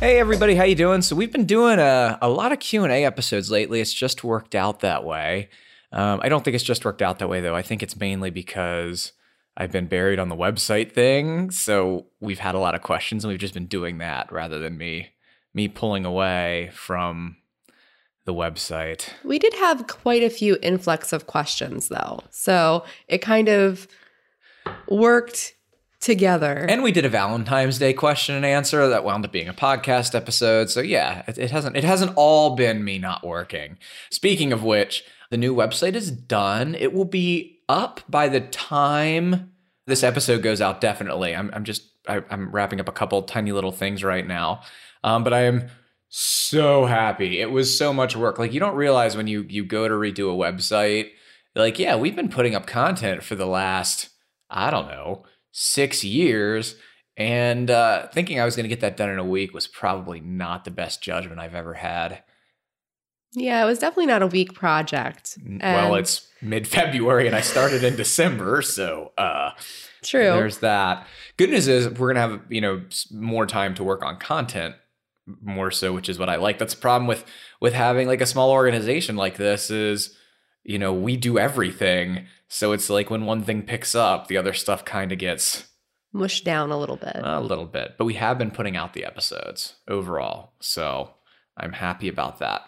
[0.00, 1.02] Hey everybody, how you doing?
[1.02, 3.82] So we've been doing a, a lot of Q and A episodes lately.
[3.82, 5.50] It's just worked out that way.
[5.92, 7.54] Um, I don't think it's just worked out that way though.
[7.54, 9.12] I think it's mainly because
[9.58, 11.50] I've been buried on the website thing.
[11.50, 14.78] So we've had a lot of questions, and we've just been doing that rather than
[14.78, 15.10] me
[15.52, 17.36] me pulling away from
[18.24, 19.10] the website.
[19.22, 23.86] We did have quite a few influx of questions though, so it kind of
[24.88, 25.56] worked
[26.00, 26.66] together.
[26.68, 30.14] And we did a Valentine's Day question and answer that wound up being a podcast
[30.14, 30.70] episode.
[30.70, 33.78] So yeah, it, it, hasn't it hasn't all been me not working.
[34.10, 36.74] Speaking of which, the new website is done.
[36.74, 39.52] It will be up by the time
[39.86, 40.80] this episode goes out.
[40.80, 44.62] Definitely, I'm I'm just I, am wrapping up a couple tiny little things right now,
[45.04, 45.68] um, but I am
[46.08, 47.40] so happy.
[47.40, 48.38] It was so much work.
[48.38, 51.10] Like you don't realize when you you go to redo a website.
[51.54, 54.08] Like yeah, we've been putting up content for the last
[54.48, 56.76] I don't know six years.
[57.16, 60.20] And uh, thinking I was going to get that done in a week was probably
[60.20, 62.22] not the best judgment I've ever had.
[63.32, 65.38] Yeah, it was definitely not a week project.
[65.44, 69.50] And well, it's mid February and I started in December, so uh,
[70.02, 70.22] true.
[70.22, 71.06] There's that.
[71.36, 72.82] Good news is we're gonna have you know
[73.12, 74.74] more time to work on content
[75.42, 76.58] more so, which is what I like.
[76.58, 77.24] That's the problem with
[77.60, 80.16] with having like a small organization like this is
[80.64, 84.52] you know we do everything so it's like when one thing picks up, the other
[84.52, 85.68] stuff kind of gets
[86.12, 87.16] mushed down a little bit.
[87.16, 87.94] A little bit.
[87.96, 90.54] But we have been putting out the episodes overall.
[90.60, 91.12] So
[91.56, 92.62] I'm happy about that.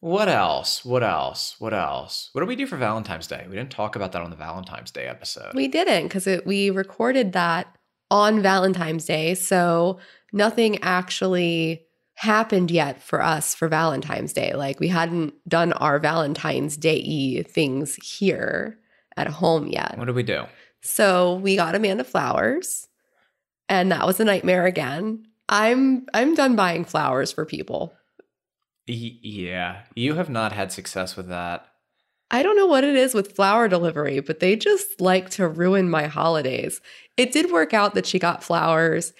[0.00, 0.84] What else?
[0.84, 1.54] What else?
[1.60, 2.30] What else?
[2.32, 3.46] What did we do for Valentine's Day?
[3.48, 5.54] We didn't talk about that on the Valentine's Day episode.
[5.54, 7.72] We didn't because we recorded that
[8.10, 9.34] on Valentine's Day.
[9.34, 10.00] So
[10.32, 11.87] nothing actually
[12.18, 14.52] happened yet for us for Valentine's Day.
[14.54, 18.76] Like we hadn't done our Valentine's Day things here
[19.16, 19.96] at home yet.
[19.96, 20.44] What did we do?
[20.80, 22.88] So we got Amanda flowers,
[23.68, 25.26] and that was a nightmare again.
[25.48, 27.94] I'm I'm done buying flowers for people.
[28.86, 31.66] yeah, you have not had success with that.
[32.30, 35.88] I don't know what it is with flower delivery, but they just like to ruin
[35.88, 36.80] my holidays.
[37.16, 39.12] It did work out that she got flowers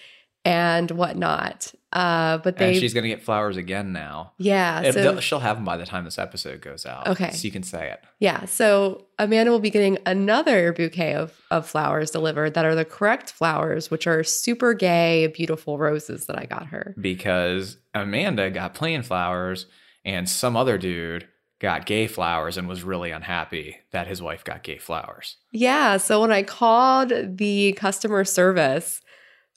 [0.49, 1.75] and whatnot.
[1.93, 4.33] Uh, but they and she's gonna get flowers again now.
[4.37, 7.09] Yeah, so, she'll have them by the time this episode goes out.
[7.09, 8.01] Okay, so you can say it.
[8.19, 12.85] Yeah, so Amanda will be getting another bouquet of of flowers delivered that are the
[12.85, 16.95] correct flowers, which are super gay, beautiful roses that I got her.
[17.01, 19.65] Because Amanda got plain flowers,
[20.05, 21.27] and some other dude
[21.59, 25.37] got gay flowers and was really unhappy that his wife got gay flowers.
[25.53, 29.01] Yeah, so when I called the customer service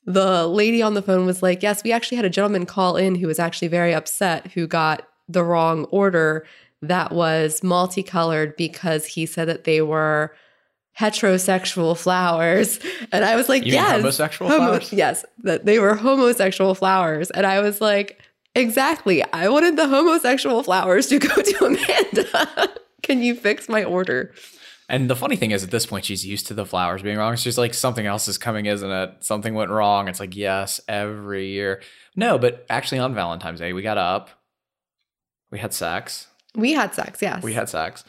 [0.06, 3.16] the lady on the phone was like, Yes, we actually had a gentleman call in
[3.16, 6.46] who was actually very upset who got the wrong order
[6.82, 10.34] that was multicolored because he said that they were
[11.00, 12.80] heterosexual flowers.
[13.12, 13.92] And I was like, Yes.
[14.02, 14.94] homosexual homo- flowers?
[14.94, 17.30] Yes, that they were homosexual flowers.
[17.32, 18.20] And I was like,
[18.56, 19.24] Exactly.
[19.34, 22.70] I wanted the homosexual flowers to go to Amanda.
[23.04, 24.34] Can you fix my order?
[24.92, 27.38] And the funny thing is, at this point, she's used to the flowers being wrong.
[27.38, 29.12] She's like, something else is coming, isn't it?
[29.22, 30.10] Something went wrong.
[30.10, 31.82] It's like, yes, every year.
[32.14, 34.30] No, but actually, on Valentine's Day, we got up,
[35.50, 36.28] we had sex.
[36.56, 37.42] We had sex, yes.
[37.42, 38.04] We had sex.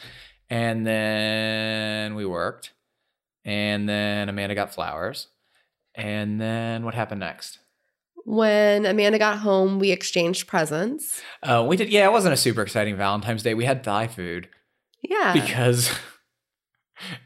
[0.51, 2.73] And then we worked.
[3.45, 5.29] And then Amanda got flowers.
[5.95, 7.61] And then what happened next?
[8.25, 11.23] When Amanda got home, we exchanged presents.
[11.45, 13.55] Uh, we did, yeah, it wasn't a super exciting Valentine's Day.
[13.55, 14.49] We had Thai food.
[15.01, 15.33] Yeah.
[15.33, 15.89] Because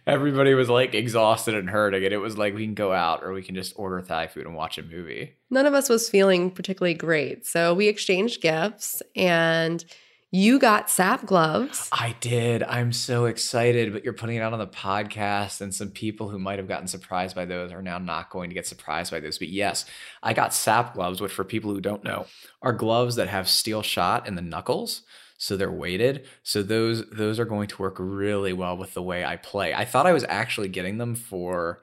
[0.06, 3.32] everybody was like exhausted and hurting and it was like we can go out or
[3.32, 5.34] we can just order thai food and watch a movie.
[5.50, 9.84] None of us was feeling particularly great so we exchanged gifts and
[10.32, 11.88] you got sap gloves.
[11.92, 12.62] I did.
[12.64, 16.38] I'm so excited but you're putting it out on the podcast and some people who
[16.38, 19.38] might have gotten surprised by those are now not going to get surprised by those.
[19.38, 19.84] but yes
[20.22, 22.26] i got sap gloves which for people who don't know
[22.62, 25.02] are gloves that have steel shot in the knuckles
[25.38, 26.26] so they're weighted.
[26.42, 29.74] So those those are going to work really well with the way I play.
[29.74, 31.80] I thought I was actually getting them for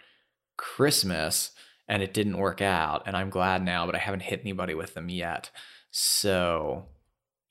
[0.57, 1.51] Christmas
[1.87, 4.93] and it didn't work out and I'm glad now, but I haven't hit anybody with
[4.93, 5.49] them yet.
[5.91, 6.85] So,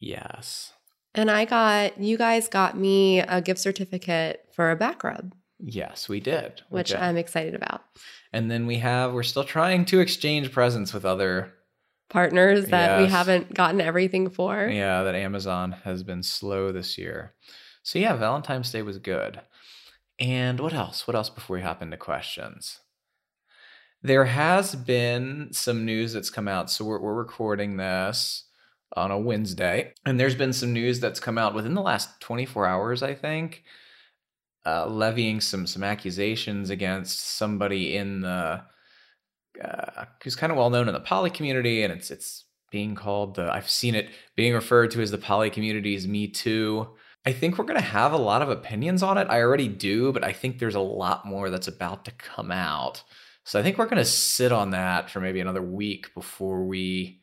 [0.00, 0.72] yes.
[1.14, 5.34] And I got you guys got me a gift certificate for a back rub,
[5.64, 6.62] Yes, we did.
[6.70, 6.96] We which did.
[6.96, 7.82] I'm excited about.
[8.32, 11.54] And then we have we're still trying to exchange presents with other
[12.12, 14.68] Partners that we haven't gotten everything for.
[14.68, 17.32] Yeah, that Amazon has been slow this year.
[17.82, 19.40] So yeah, Valentine's Day was good.
[20.18, 21.06] And what else?
[21.06, 22.80] What else before we hop into questions?
[24.02, 26.70] There has been some news that's come out.
[26.70, 28.44] So we're, we're recording this
[28.94, 32.66] on a Wednesday, and there's been some news that's come out within the last 24
[32.66, 33.64] hours, I think,
[34.66, 38.62] uh, levying some some accusations against somebody in the
[39.62, 43.36] uh, who's kind of well known in the poly community, and it's it's being called
[43.36, 46.88] the I've seen it being referred to as the poly community's Me Too.
[47.24, 49.28] I think we're gonna have a lot of opinions on it.
[49.30, 53.02] I already do, but I think there's a lot more that's about to come out.
[53.44, 57.20] So I think we're gonna sit on that for maybe another week before we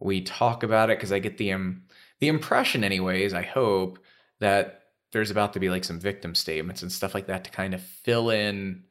[0.00, 1.82] we talk about it because I get the um,
[2.20, 3.34] the impression, anyways.
[3.34, 3.98] I hope
[4.40, 4.80] that
[5.12, 7.82] there's about to be like some victim statements and stuff like that to kind of
[7.82, 8.84] fill in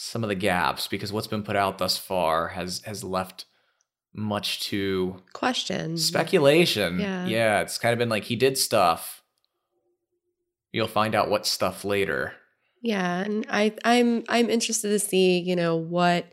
[0.00, 3.46] some of the gaps because what's been put out thus far has has left
[4.14, 5.96] much to Question.
[5.96, 7.00] speculation.
[7.00, 7.26] Yeah.
[7.26, 9.22] yeah, it's kind of been like he did stuff.
[10.70, 12.34] You'll find out what stuff later.
[12.80, 16.26] Yeah, and I I'm I'm interested to see, you know, what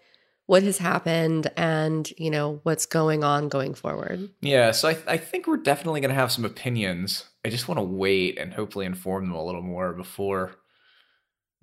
[0.45, 4.29] what has happened and, you know, what's going on going forward.
[4.41, 7.23] Yeah, so I, I think we're definitely going to have some opinions.
[7.43, 10.51] I just want to wait and hopefully inform them a little more before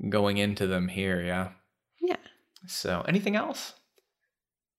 [0.08, 1.22] going into them here.
[1.22, 1.50] Yeah.
[2.02, 2.16] Yeah.
[2.66, 3.74] So, anything else?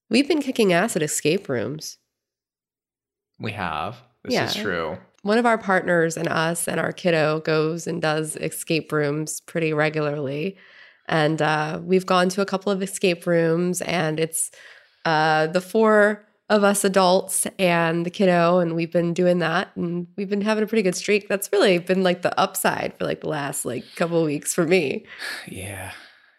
[0.10, 1.98] We've been kicking ass at escape rooms.
[3.40, 3.98] We have.
[4.24, 4.98] This is true.
[5.24, 9.74] One of our partners and us and our kiddo goes and does escape rooms pretty
[9.74, 10.58] regularly.
[11.08, 14.52] And uh, we've gone to a couple of escape rooms, and it's
[15.06, 20.08] uh, the four of us adults and the kiddo, and we've been doing that, and
[20.16, 21.28] we've been having a pretty good streak.
[21.28, 24.66] That's really been like the upside for like the last like couple of weeks for
[24.66, 25.06] me.
[25.48, 25.92] Yeah.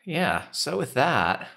[0.05, 0.43] Yeah.
[0.51, 1.49] So, with that,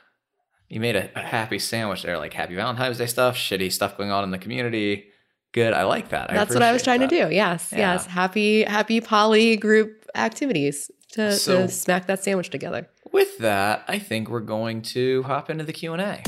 [0.69, 4.11] you made a, a happy sandwich there, like happy Valentine's Day stuff, shitty stuff going
[4.11, 5.05] on in the community.
[5.53, 5.73] Good.
[5.73, 6.29] I like that.
[6.29, 7.29] That's what I was trying to do.
[7.31, 7.93] Yes, Yeah.
[7.93, 8.05] yes.
[8.05, 12.89] Happy, happy poly group activities to, So- to smack that sandwich together.
[13.13, 16.21] With that, I think we're going to hop into the Q&A.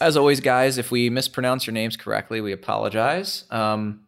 [0.00, 3.44] As always, guys, if we mispronounce your names correctly, we apologize.
[3.50, 4.00] Um,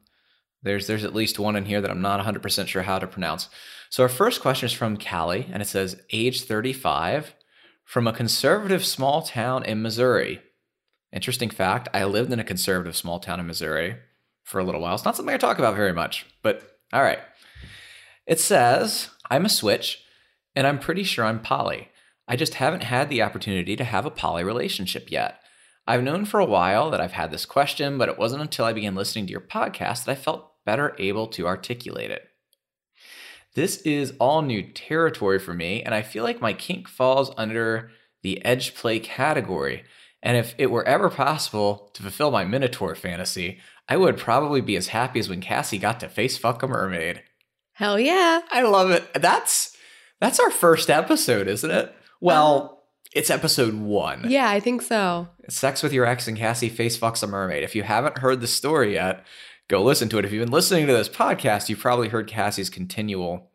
[0.63, 3.49] there's there's at least one in here that I'm not 100% sure how to pronounce.
[3.91, 7.35] So our first question is from Callie, and it says, age 35,
[7.85, 10.43] from a conservative small town in Missouri.
[11.13, 13.97] Interesting fact, I lived in a conservative small town in Missouri
[14.43, 14.95] for a little while.
[14.95, 17.21] It's not something I talk about very much, but all right.
[18.27, 20.03] It says, I'm a switch,
[20.55, 21.91] and I'm pretty sure I'm poly.
[22.29, 25.41] I just haven't had the opportunity to have a poly relationship yet.
[25.87, 28.73] I've known for a while that I've had this question, but it wasn't until I
[28.73, 32.29] began listening to your podcast that I felt better able to articulate it.
[33.57, 37.91] This is all new territory for me, and I feel like my kink falls under
[38.23, 39.83] the edge play category.
[40.23, 43.59] And if it were ever possible to fulfill my Minotaur fantasy,
[43.89, 47.23] I would probably be as happy as when Cassie got to face fuck a mermaid.
[47.73, 48.43] Hell yeah.
[48.51, 49.11] I love it.
[49.15, 49.75] That's
[50.21, 51.95] that's our first episode, isn't it?
[52.21, 52.77] Well, um,
[53.15, 54.27] it's episode one.
[54.29, 55.29] Yeah, I think so.
[55.49, 57.63] Sex with your ex and Cassie face fucks a mermaid.
[57.63, 59.25] If you haven't heard the story yet,
[59.69, 60.25] go listen to it.
[60.25, 63.51] If you've been listening to this podcast, you've probably heard Cassie's continual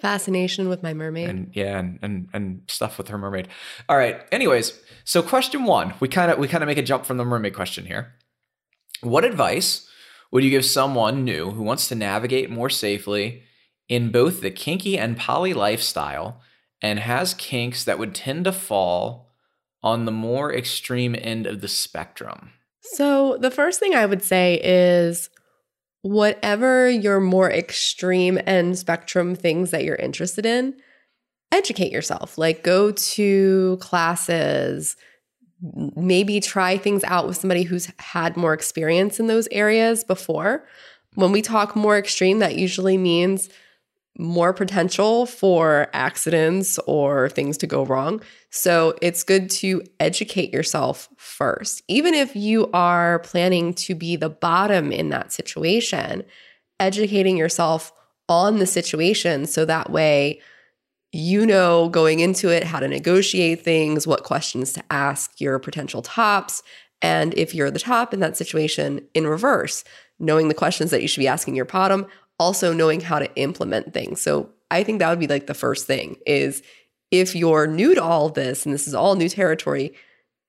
[0.00, 1.30] Fascination with my mermaid.
[1.30, 3.48] and yeah, and, and and stuff with her mermaid.
[3.88, 4.20] All right.
[4.32, 7.24] Anyways, so question one, we kind of we kind of make a jump from the
[7.24, 8.12] mermaid question here.
[9.00, 9.88] What advice
[10.30, 13.44] would you give someone new who wants to navigate more safely
[13.88, 16.40] in both the kinky and poly lifestyle
[16.82, 19.30] and has kinks that would tend to fall
[19.82, 22.50] on the more extreme end of the spectrum?
[22.80, 25.30] So, the first thing I would say is
[26.04, 30.74] whatever your more extreme end spectrum things that you're interested in,
[31.50, 32.36] educate yourself.
[32.36, 34.96] Like, go to classes,
[35.96, 40.66] maybe try things out with somebody who's had more experience in those areas before.
[41.14, 43.48] When we talk more extreme, that usually means
[44.18, 48.20] more potential for accidents or things to go wrong.
[48.50, 51.82] So it's good to educate yourself first.
[51.88, 56.22] Even if you are planning to be the bottom in that situation,
[56.78, 57.92] educating yourself
[58.28, 60.40] on the situation so that way
[61.12, 66.02] you know going into it how to negotiate things, what questions to ask your potential
[66.02, 66.62] tops,
[67.04, 69.84] and if you're the top in that situation, in reverse,
[70.18, 72.06] knowing the questions that you should be asking your bottom,
[72.38, 74.20] also knowing how to implement things.
[74.20, 76.62] So I think that would be like the first thing is
[77.10, 79.94] if you're new to all this and this is all new territory,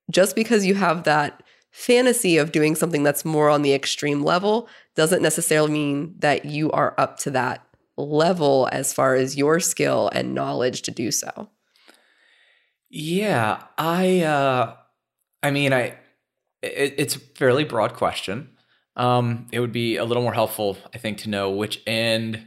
[0.09, 4.67] just because you have that fantasy of doing something that's more on the extreme level
[4.95, 7.65] doesn't necessarily mean that you are up to that
[7.97, 11.49] level as far as your skill and knowledge to do so.
[12.89, 14.75] Yeah, I uh
[15.43, 15.97] I mean I
[16.61, 18.54] it, it's a fairly broad question.
[18.95, 22.45] Um it would be a little more helpful I think to know which end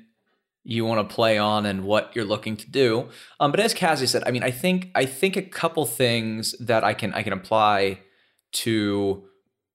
[0.64, 3.09] you want to play on and what you're looking to do.
[3.40, 6.85] Um but as Cassie said, I mean I think I think a couple things that
[6.85, 8.00] I can I can apply
[8.50, 9.25] to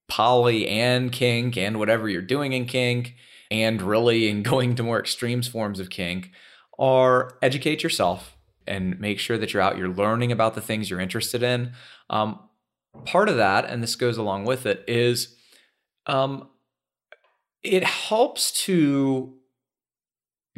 [0.07, 3.15] poly and kink and whatever you're doing in kink
[3.49, 6.31] and really in going to more extremes forms of kink
[6.79, 8.35] are educate yourself
[8.67, 11.73] and make sure that you're out, you're learning about the things you're interested in.
[12.09, 12.39] Um,
[13.05, 15.35] part of that, and this goes along with it, is
[16.07, 16.49] um,
[17.63, 19.33] it helps to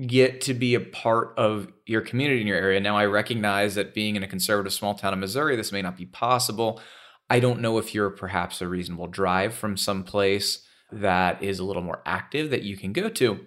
[0.08, 2.80] get to be a part of your community in your area.
[2.80, 5.96] Now, I recognize that being in a conservative small town in Missouri, this may not
[5.96, 6.82] be possible.
[7.30, 11.64] I don't know if you're perhaps a reasonable drive from some place that is a
[11.64, 13.46] little more active that you can go to.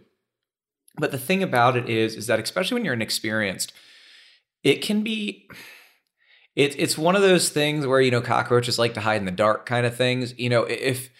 [0.96, 3.72] But the thing about it is, is that especially when you're inexperienced,
[4.64, 5.48] it can be
[6.56, 9.30] it, it's one of those things where you know cockroaches like to hide in the
[9.30, 11.10] dark kind of things you know if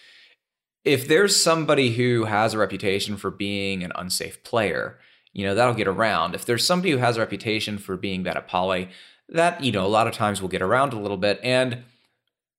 [0.85, 4.99] if there's somebody who has a reputation for being an unsafe player
[5.33, 6.35] you know that'll get around.
[6.35, 8.89] If there's somebody who has a reputation for being bad at poly
[9.29, 11.39] that you know a lot of times will get around a little bit.
[11.43, 11.83] And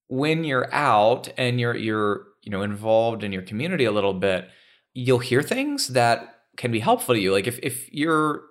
[0.08, 4.48] when you're out and you're you're you know involved in your community a little bit
[4.94, 7.32] you'll hear things that can be helpful to you.
[7.32, 8.42] Like if if you're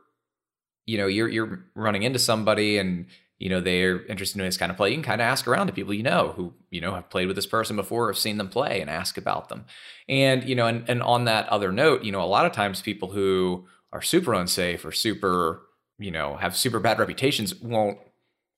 [0.85, 3.07] you know you're you're running into somebody and
[3.39, 4.89] you know they're interested in this kind of play.
[4.89, 7.27] You can kind of ask around to people you know who you know have played
[7.27, 9.65] with this person before have seen them play and ask about them.
[10.07, 12.81] And you know and, and on that other note you know a lot of times
[12.81, 15.61] people who are super unsafe or super
[15.97, 17.97] you know have super bad reputations won't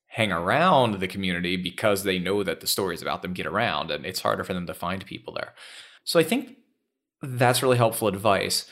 [0.07, 4.05] hang around the community because they know that the stories about them get around and
[4.05, 5.53] it's harder for them to find people there.
[6.03, 6.57] So i think
[7.21, 8.65] that's really helpful advice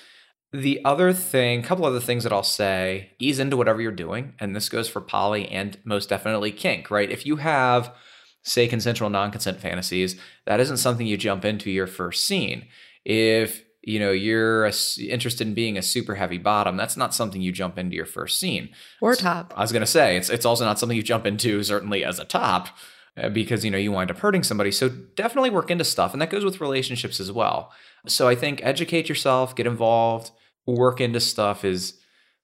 [0.51, 4.33] the other thing, a couple other things that I'll say, ease into whatever you're doing.
[4.39, 7.11] And this goes for poly and most definitely kink, right?
[7.11, 7.93] If you have,
[8.41, 12.67] say, consensual non consent fantasies, that isn't something you jump into your first scene.
[13.05, 17.41] If you know you're a, interested in being a super heavy bottom that's not something
[17.41, 18.69] you jump into your first scene
[19.01, 21.63] or top i was going to say it's it's also not something you jump into
[21.63, 22.67] certainly as a top
[23.15, 26.21] uh, because you know you wind up hurting somebody so definitely work into stuff and
[26.21, 27.71] that goes with relationships as well
[28.05, 30.31] so i think educate yourself get involved
[30.65, 31.99] work into stuff is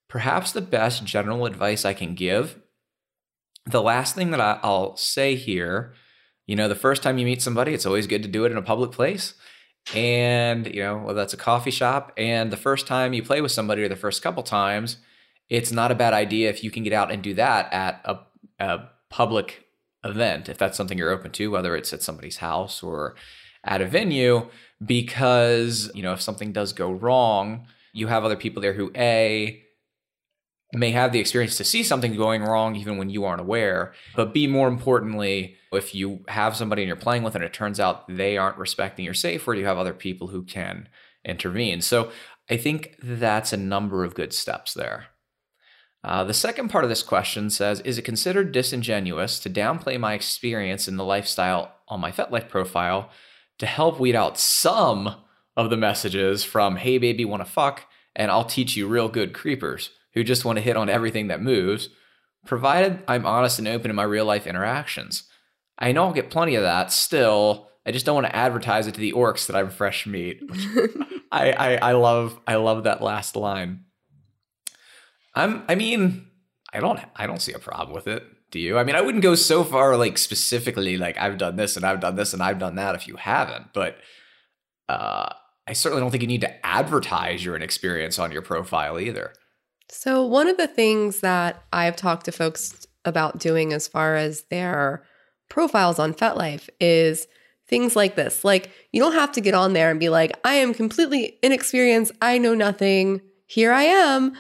[0.07, 2.59] perhaps the best general advice I can give.
[3.65, 5.93] The last thing that I'll say here,
[6.45, 8.57] you know, the first time you meet somebody, it's always good to do it in
[8.57, 9.33] a public place.
[9.93, 13.51] And, you know, whether that's a coffee shop, and the first time you play with
[13.51, 14.97] somebody or the first couple times,
[15.49, 18.17] it's not a bad idea if you can get out and do that at a,
[18.59, 19.65] a public
[20.03, 23.15] event, if that's something you're open to, whether it's at somebody's house or
[23.63, 24.47] at a venue,
[24.83, 29.61] because, you know, if something does go wrong, you have other people there who a
[30.73, 34.33] may have the experience to see something going wrong even when you aren't aware but
[34.33, 38.07] b more importantly if you have somebody and you're playing with and it turns out
[38.07, 40.89] they aren't respecting your safe word you have other people who can
[41.23, 41.81] intervene?
[41.81, 42.11] So
[42.49, 45.07] i think that's a number of good steps there.
[46.03, 50.13] Uh, the second part of this question says Is it considered disingenuous to downplay my
[50.13, 53.09] experience in the lifestyle on my FetLife profile
[53.57, 55.15] to help weed out some
[55.57, 57.85] of the messages from hey baby wanna fuck
[58.15, 61.41] and I'll teach you real good creepers who just want to hit on everything that
[61.41, 61.89] moves,
[62.45, 65.23] provided I'm honest and open in my real life interactions.
[65.77, 67.69] I know I'll get plenty of that still.
[67.85, 70.41] I just don't want to advertise it to the orcs that I'm fresh meat.
[71.31, 73.83] I, I I love I love that last line.
[75.35, 76.27] I'm I mean,
[76.73, 78.23] I don't I don't see a problem with it.
[78.51, 78.77] Do you?
[78.77, 81.99] I mean, I wouldn't go so far like specifically like I've done this and I've
[81.99, 83.97] done this and I've done that if you haven't, but
[84.87, 85.33] uh
[85.67, 89.33] I certainly don't think you need to advertise your inexperience on your profile either.
[89.89, 94.43] So, one of the things that I've talked to folks about doing as far as
[94.49, 95.03] their
[95.49, 97.27] profiles on FetLife is
[97.67, 98.43] things like this.
[98.43, 102.11] Like, you don't have to get on there and be like, I am completely inexperienced,
[102.21, 104.35] I know nothing, here I am.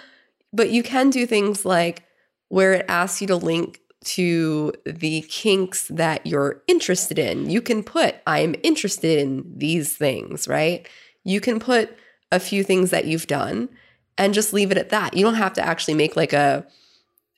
[0.53, 2.03] But you can do things like
[2.49, 7.49] where it asks you to link to the kinks that you're interested in.
[7.49, 10.87] You can put, I'm interested in these things, right?
[11.25, 11.97] You can put
[12.31, 13.67] a few things that you've done
[14.17, 15.13] and just leave it at that.
[15.13, 16.65] You don't have to actually make like a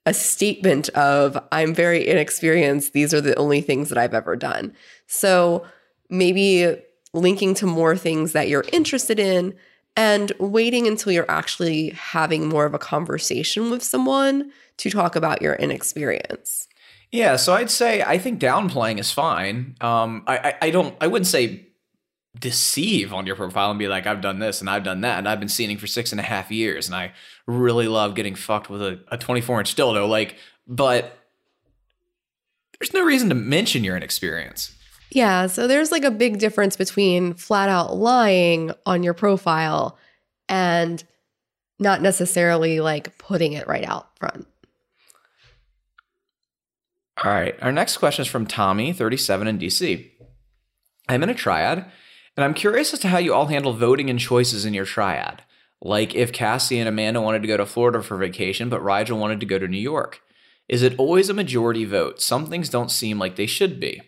[0.06, 2.94] a statement of I'm very inexperienced.
[2.94, 4.74] These are the only things that I've ever done.
[5.06, 5.66] So
[6.10, 6.78] maybe
[7.14, 9.54] linking to more things that you're interested in
[9.98, 15.42] and waiting until you're actually having more of a conversation with someone to talk about
[15.42, 16.70] your inexperience.
[17.12, 19.76] Yeah, so I'd say I think downplaying is fine.
[19.82, 21.67] Um, I, I, I don't I wouldn't say
[22.40, 25.28] deceive on your profile and be like, I've done this and I've done that and
[25.28, 27.14] I've been seeing for six and a half years and I
[27.46, 30.08] really love getting fucked with a, a 24 inch dildo.
[30.08, 30.36] Like,
[30.68, 31.18] but
[32.80, 34.76] there's no reason to mention your inexperience.
[35.10, 39.98] Yeah, so there's like a big difference between flat out lying on your profile
[40.50, 41.04] and
[41.80, 44.48] not necessarily like putting it right out front.
[47.24, 47.56] All right.
[47.62, 50.12] Our next question is from Tommy, 37 in DC.
[51.10, 51.86] I'm in a triad,
[52.38, 55.42] and I'm curious as to how you all handle voting and choices in your triad.
[55.82, 59.40] Like if Cassie and Amanda wanted to go to Florida for vacation, but Rigel wanted
[59.40, 60.22] to go to New York.
[60.70, 62.22] Is it always a majority vote?
[62.22, 64.02] Some things don't seem like they should be.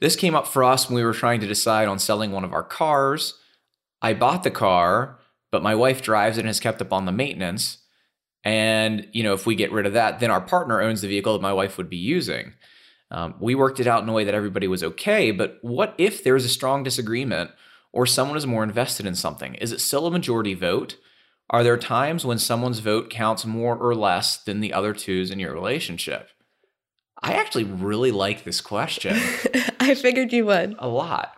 [0.00, 2.52] This came up for us when we were trying to decide on selling one of
[2.52, 3.34] our cars.
[4.02, 5.18] I bought the car,
[5.50, 7.78] but my wife drives it and has kept up on the maintenance.
[8.42, 11.34] And, you know, if we get rid of that, then our partner owns the vehicle
[11.34, 12.54] that my wife would be using.
[13.10, 16.22] Um, we worked it out in a way that everybody was okay, but what if
[16.22, 17.50] there is a strong disagreement
[17.92, 19.54] or someone is more invested in something?
[19.56, 20.96] Is it still a majority vote?
[21.48, 25.40] Are there times when someone's vote counts more or less than the other two's in
[25.40, 26.30] your relationship?
[27.20, 29.16] I actually really like this question.
[29.80, 30.76] I figured you would.
[30.78, 31.36] A lot.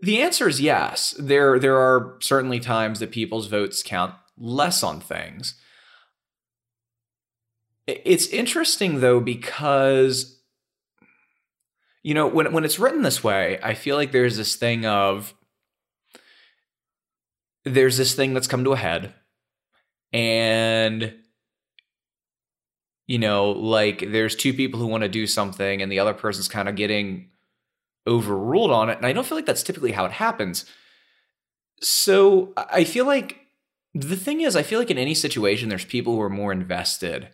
[0.00, 1.14] The answer is yes.
[1.18, 5.54] There there are certainly times that people's votes count less on things.
[7.86, 10.40] It's interesting though because
[12.04, 15.34] you know when when it's written this way, I feel like there's this thing of
[17.64, 19.14] there's this thing that's come to a head
[20.12, 21.14] and
[23.06, 26.46] you know like there's two people who want to do something and the other person's
[26.46, 27.30] kind of getting
[28.06, 30.66] overruled on it and i don't feel like that's typically how it happens.
[31.80, 33.40] So i feel like
[33.94, 37.30] the thing is i feel like in any situation there's people who are more invested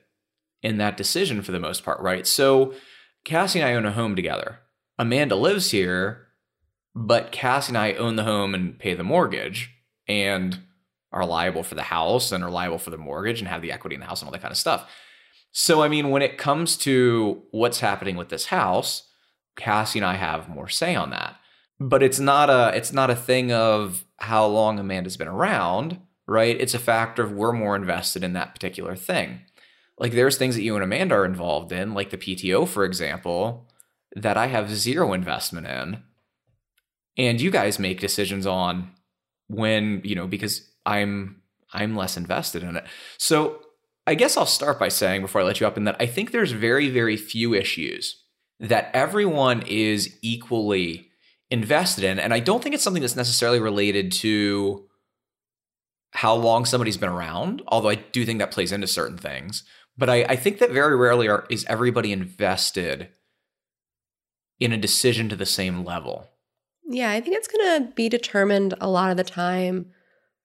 [0.62, 2.24] in that decision for the most part right?
[2.24, 2.72] So
[3.24, 4.60] cassie and i own a home together
[4.98, 6.28] amanda lives here
[6.94, 9.70] but cassie and i own the home and pay the mortgage
[10.08, 10.58] and
[11.12, 13.94] are liable for the house and are liable for the mortgage and have the equity
[13.94, 14.88] in the house and all that kind of stuff.
[15.52, 19.08] So, I mean, when it comes to what's happening with this house,
[19.56, 21.36] Cassie and I have more say on that.
[21.80, 26.60] But it's not a it's not a thing of how long Amanda's been around, right?
[26.60, 29.40] It's a factor of we're more invested in that particular thing.
[30.00, 33.68] Like there's things that you and Amanda are involved in, like the PTO, for example,
[34.16, 36.02] that I have zero investment in.
[37.18, 38.90] And you guys make decisions on
[39.48, 42.84] when, you know, because I'm I'm less invested in it.
[43.18, 43.60] So
[44.06, 46.32] I guess I'll start by saying before I let you up in that I think
[46.32, 48.24] there's very, very few issues
[48.58, 51.10] that everyone is equally
[51.50, 52.18] invested in.
[52.18, 54.86] And I don't think it's something that's necessarily related to
[56.12, 59.62] how long somebody's been around, although I do think that plays into certain things.
[60.00, 63.10] But I, I think that very rarely are, is everybody invested
[64.58, 66.26] in a decision to the same level.
[66.88, 69.92] Yeah, I think it's going to be determined a lot of the time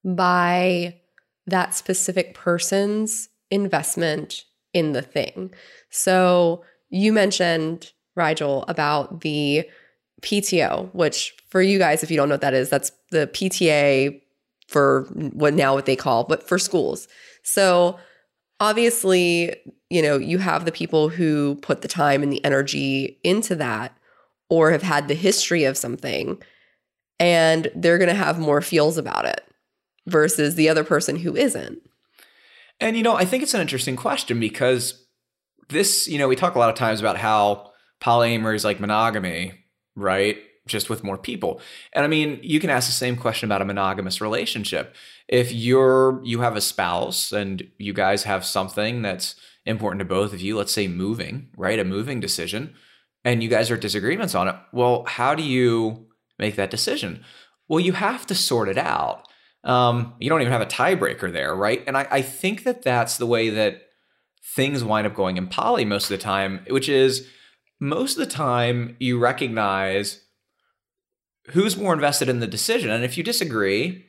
[0.04, 1.00] by
[1.48, 5.54] that specific person's investment in the thing.
[5.90, 9.66] So you mentioned, Rigel, about the
[10.22, 14.22] PTO, which for you guys, if you don't know what that is, that's the PTA
[14.68, 17.08] for what now what they call, but for schools.
[17.42, 17.98] So
[18.60, 19.56] obviously,
[19.90, 23.98] you know, you have the people who put the time and the energy into that
[24.50, 26.42] or have had the history of something
[27.20, 29.42] and they're going to have more feels about it
[30.08, 31.80] versus the other person who isn't.
[32.80, 35.06] And you know, I think it's an interesting question because
[35.70, 39.54] this, you know, we talk a lot of times about how polyamory is like monogamy,
[39.96, 40.38] right?
[40.68, 41.62] Just with more people.
[41.94, 44.96] And I mean, you can ask the same question about a monogamous relationship.
[45.28, 50.34] If you're you have a spouse and you guys have something that's important to both
[50.34, 51.80] of you, let's say moving, right?
[51.80, 52.74] A moving decision,
[53.24, 54.56] and you guys are disagreements on it.
[54.72, 56.08] Well, how do you
[56.40, 57.24] make that decision?
[57.68, 59.28] Well, you have to sort it out.
[59.64, 61.84] Um, you don't even have a tiebreaker there, right?
[61.88, 63.82] And I, I think that that's the way that
[64.44, 67.28] things wind up going in poly most of the time, which is
[67.80, 70.22] most of the time you recognize
[71.50, 72.90] who's more invested in the decision.
[72.90, 74.06] And if you disagree,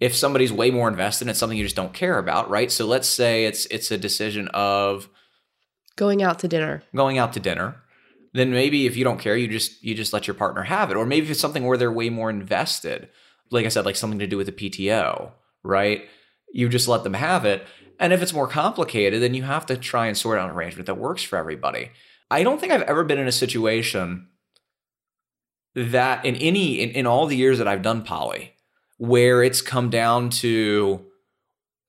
[0.00, 2.70] if somebody's way more invested in something you just don't care about, right?
[2.70, 5.08] So let's say it's it's a decision of
[5.96, 6.82] going out to dinner.
[6.94, 7.82] Going out to dinner.
[8.34, 10.96] Then maybe if you don't care, you just you just let your partner have it.
[10.96, 13.08] Or maybe if it's something where they're way more invested
[13.50, 16.02] like I said, like something to do with the PTO, right?
[16.52, 17.66] You just let them have it.
[18.00, 20.86] And if it's more complicated, then you have to try and sort out an arrangement
[20.86, 21.90] that works for everybody.
[22.30, 24.28] I don't think I've ever been in a situation
[25.78, 28.54] that in any in, in all the years that I've done poly,
[28.98, 31.04] where it's come down to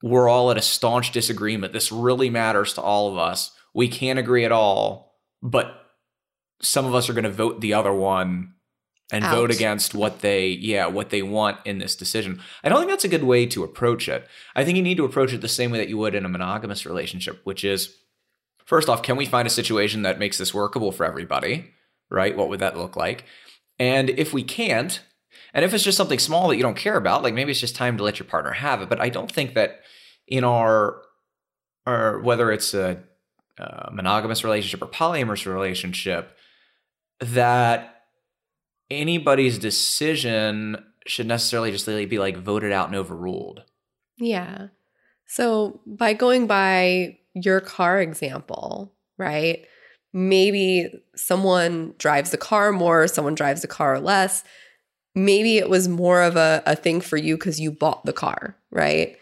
[0.02, 1.72] we're all at a staunch disagreement.
[1.72, 3.52] This really matters to all of us.
[3.74, 5.80] We can't agree at all, but
[6.62, 8.54] some of us are going to vote the other one
[9.12, 9.34] and Out.
[9.34, 13.04] vote against what they yeah what they want in this decision i don't think that's
[13.04, 15.70] a good way to approach it i think you need to approach it the same
[15.70, 17.96] way that you would in a monogamous relationship which is
[18.64, 21.70] first off can we find a situation that makes this workable for everybody
[22.08, 23.24] right what would that look like
[23.80, 25.02] and if we can't
[25.52, 27.74] and if it's just something small that you don't care about like maybe it's just
[27.74, 29.80] time to let your partner have it but i don't think that
[30.28, 31.02] in our
[31.86, 33.02] or whether it's a,
[33.58, 36.36] a monogamous relationship or polyamorous relationship
[37.20, 38.04] that
[38.90, 43.64] anybody's decision should necessarily just be like voted out and overruled.
[44.18, 44.68] Yeah.
[45.26, 49.64] So by going by your car example, right?
[50.12, 54.42] Maybe someone drives the car more, someone drives the car less.
[55.14, 58.56] Maybe it was more of a, a thing for you because you bought the car,
[58.70, 59.16] right?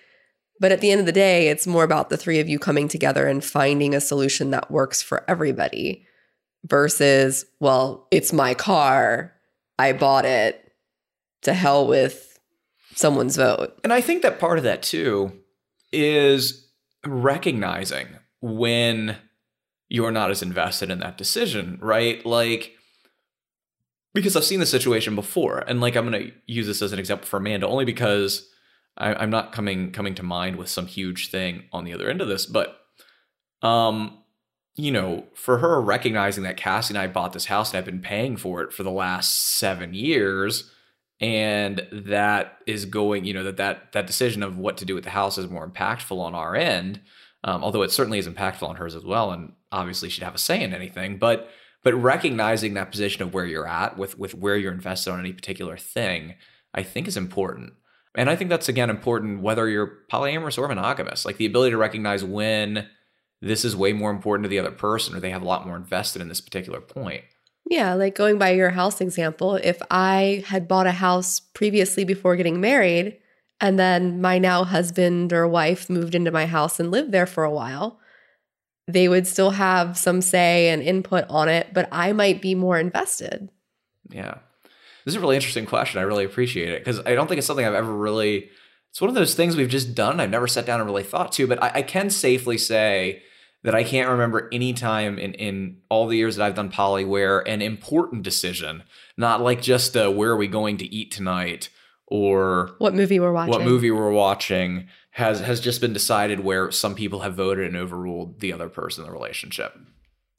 [0.61, 2.89] But at the end of the day, it's more about the three of you coming
[2.89, 6.05] together and finding a solution that works for everybody
[6.65, 9.33] versus, well, it's my car.
[9.79, 10.65] I bought it.
[11.43, 12.41] To hell with
[12.97, 13.79] someone's vote.
[13.85, 15.33] And I think that part of that too
[15.93, 16.69] is
[17.07, 18.09] recognizing
[18.41, 19.17] when
[19.89, 22.25] you're not as invested in that decision, right?
[22.25, 22.75] Like,
[24.15, 26.99] because I've seen this situation before, and like I'm going to use this as an
[26.99, 28.49] example for Amanda, only because
[28.97, 32.21] I, I'm not coming coming to mind with some huge thing on the other end
[32.21, 32.81] of this, but
[33.63, 34.19] um,
[34.77, 38.01] you know, for her recognizing that Cassie and I bought this house and I've been
[38.01, 40.71] paying for it for the last seven years,
[41.21, 45.05] and that is going, you know, that that that decision of what to do with
[45.05, 47.01] the house is more impactful on our end,
[47.45, 50.39] um, although it certainly is impactful on hers as well, and obviously she'd have a
[50.39, 51.49] say in anything, but
[51.85, 55.33] but recognizing that position of where you're at with with where you're invested on any
[55.33, 56.35] particular thing,
[56.75, 57.75] I think is important.
[58.15, 61.77] And I think that's again important whether you're polyamorous or monogamous, like the ability to
[61.77, 62.89] recognize when
[63.41, 65.77] this is way more important to the other person or they have a lot more
[65.77, 67.23] invested in this particular point.
[67.71, 72.35] Yeah, like going by your house example, if I had bought a house previously before
[72.35, 73.19] getting married,
[73.61, 77.45] and then my now husband or wife moved into my house and lived there for
[77.45, 78.01] a while,
[78.89, 82.79] they would still have some say and input on it, but I might be more
[82.79, 83.51] invested.
[84.09, 84.39] Yeah.
[85.05, 86.01] This is a really interesting question.
[86.01, 88.51] I really appreciate it because I don't think it's something I've ever really.
[88.91, 90.19] It's one of those things we've just done.
[90.19, 93.23] I've never sat down and really thought to, but I, I can safely say
[93.63, 97.05] that I can't remember any time in, in all the years that I've done poly
[97.05, 98.85] where an important decision,
[99.17, 101.69] not like just a, where are we going to eat tonight
[102.07, 103.53] or What movie we're watching.
[103.53, 107.77] what movie we're watching, has has just been decided where some people have voted and
[107.77, 109.77] overruled the other person in the relationship.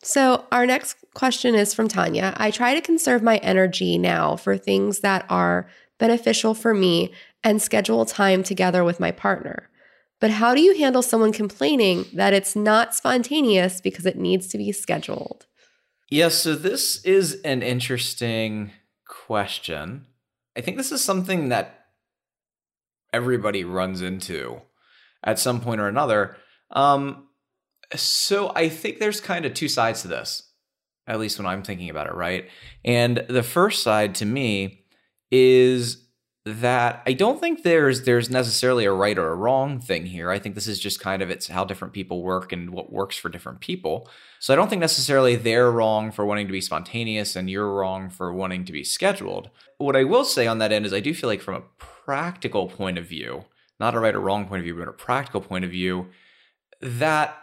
[0.02, 2.34] So, our next question is from Tanya.
[2.38, 7.12] I try to conserve my energy now for things that are beneficial for me
[7.44, 9.70] and schedule time together with my partner.
[10.22, 14.58] But how do you handle someone complaining that it's not spontaneous because it needs to
[14.58, 15.46] be scheduled?
[16.10, 18.72] Yes, so this is an interesting
[19.06, 20.08] question.
[20.56, 21.88] I think this is something that
[23.12, 24.62] everybody runs into
[25.24, 26.38] at some point or another.
[26.72, 27.28] Um,
[27.96, 30.52] so I think there's kind of two sides to this,
[31.08, 32.48] at least when I'm thinking about it, right?
[32.86, 34.86] And the first side to me
[35.32, 36.06] is
[36.46, 40.32] that I don't think there's there's necessarily a right or a wrong thing here.
[40.32, 43.18] I think this is just kind of it's how different people work and what works
[43.18, 44.10] for different people.
[44.40, 48.10] So I don't think necessarily they're wrong for wanting to be spontaneous and you're wrong
[48.10, 49.50] for wanting to be scheduled.
[49.78, 52.68] What I will say on that end is I do feel like from a practical
[52.68, 53.46] point of view,
[53.80, 56.08] not a right or wrong point of view, but a practical point of view,
[56.82, 57.38] that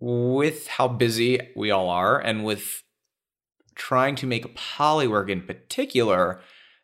[0.00, 2.82] with how busy we all are and with
[3.74, 6.40] trying to make poly work in particular,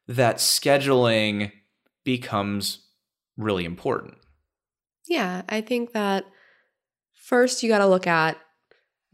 [0.08, 1.52] that scheduling
[2.04, 2.86] becomes
[3.36, 4.14] really important.
[5.06, 6.24] Yeah, I think that
[7.12, 8.36] first you got to look at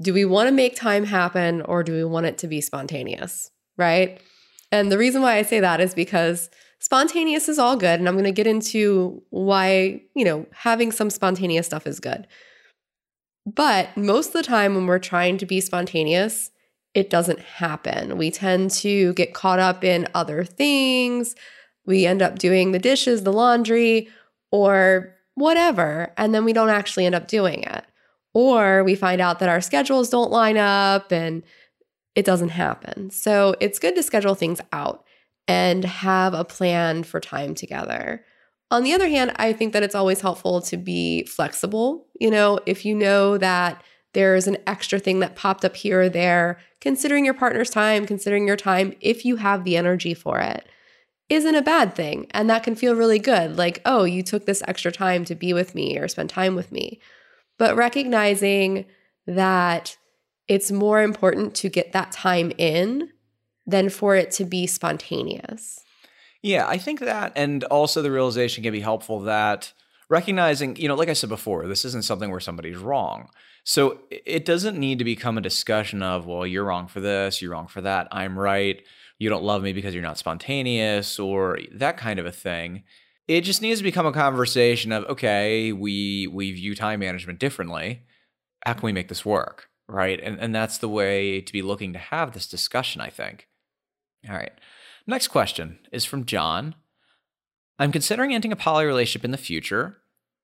[0.01, 3.51] do we want to make time happen or do we want it to be spontaneous,
[3.79, 4.21] right?
[4.71, 8.15] And the reason why I say that is because spontaneous is all good and I'm
[8.15, 12.27] going to get into why, you know, having some spontaneous stuff is good.
[13.47, 16.51] But most of the time when we're trying to be spontaneous,
[16.95, 18.19] it doesn't happen.
[18.19, 21.35] We tend to get caught up in other things.
[21.85, 24.09] We end up doing the dishes, the laundry,
[24.51, 27.85] or whatever, and then we don't actually end up doing it.
[28.35, 31.43] Or we find out that our schedules don't line up and
[32.15, 33.11] it doesn't happen.
[33.11, 35.05] So it's good to schedule things out
[35.49, 38.25] and have a plan for time together.
[38.71, 42.07] On the other hand, I think that it's always helpful to be flexible.
[42.19, 43.83] You know, if you know that
[44.13, 48.47] there's an extra thing that popped up here or there, considering your partner's time, considering
[48.47, 50.67] your time, if you have the energy for it,
[51.29, 52.27] isn't a bad thing.
[52.31, 53.57] And that can feel really good.
[53.57, 56.73] Like, oh, you took this extra time to be with me or spend time with
[56.73, 57.01] me.
[57.59, 58.87] But recognizing
[59.27, 59.97] that
[60.49, 63.11] it's more important to get that time in
[63.67, 65.81] than for it to be spontaneous.
[66.43, 69.73] Yeah, I think that, and also the realization can be helpful that
[70.09, 73.29] recognizing, you know, like I said before, this isn't something where somebody's wrong.
[73.65, 77.51] So it doesn't need to become a discussion of, well, you're wrong for this, you're
[77.51, 78.81] wrong for that, I'm right,
[79.19, 82.85] you don't love me because you're not spontaneous, or that kind of a thing.
[83.27, 88.03] It just needs to become a conversation of, okay, we we view time management differently.
[88.65, 89.69] How can we make this work?
[89.89, 90.21] Right.
[90.23, 93.46] And and that's the way to be looking to have this discussion, I think.
[94.29, 94.53] All right.
[95.07, 96.75] Next question is from John.
[97.79, 99.99] I'm considering ending a poly relationship in the future,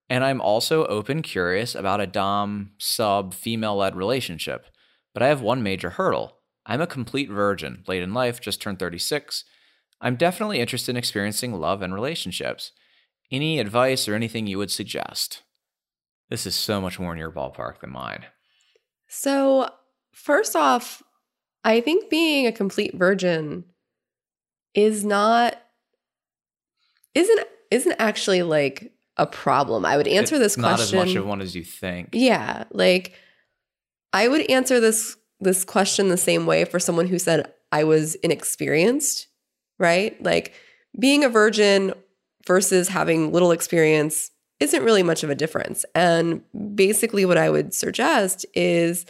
[0.08, 4.66] and I'm also open curious about a Dom sub female led relationship.
[5.14, 6.38] But I have one major hurdle.
[6.64, 9.44] I'm a complete virgin, late in life, just turned 36.
[10.00, 12.72] I'm definitely interested in experiencing love and relationships.
[13.30, 15.42] Any advice or anything you would suggest?
[16.28, 18.26] This is so much more in your ballpark than mine.
[19.08, 19.68] So,
[20.12, 21.02] first off,
[21.64, 23.64] I think being a complete virgin
[24.74, 25.56] is not
[27.14, 29.84] isn't isn't actually like a problem.
[29.84, 32.10] I would answer it's this question not as much of one as you think.
[32.12, 33.14] Yeah, like
[34.12, 38.14] I would answer this this question the same way for someone who said I was
[38.16, 39.26] inexperienced,
[39.78, 40.22] right?
[40.22, 40.54] Like
[40.98, 41.94] being a virgin
[42.46, 44.30] versus having little experience
[44.60, 45.84] isn't really much of a difference.
[45.94, 46.42] And
[46.74, 49.04] basically what I would suggest is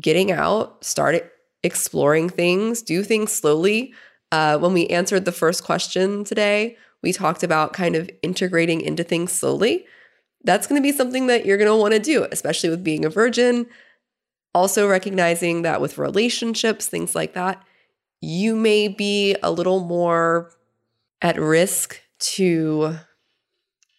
[0.00, 1.30] getting out, start
[1.62, 3.92] exploring things, do things slowly.
[4.32, 9.04] Uh, when we answered the first question today, we talked about kind of integrating into
[9.04, 9.84] things slowly.
[10.42, 13.04] That's going to be something that you're going to want to do, especially with being
[13.04, 13.66] a virgin.
[14.54, 17.62] Also, recognizing that with relationships, things like that,
[18.22, 20.50] you may be a little more
[21.20, 22.96] at risk to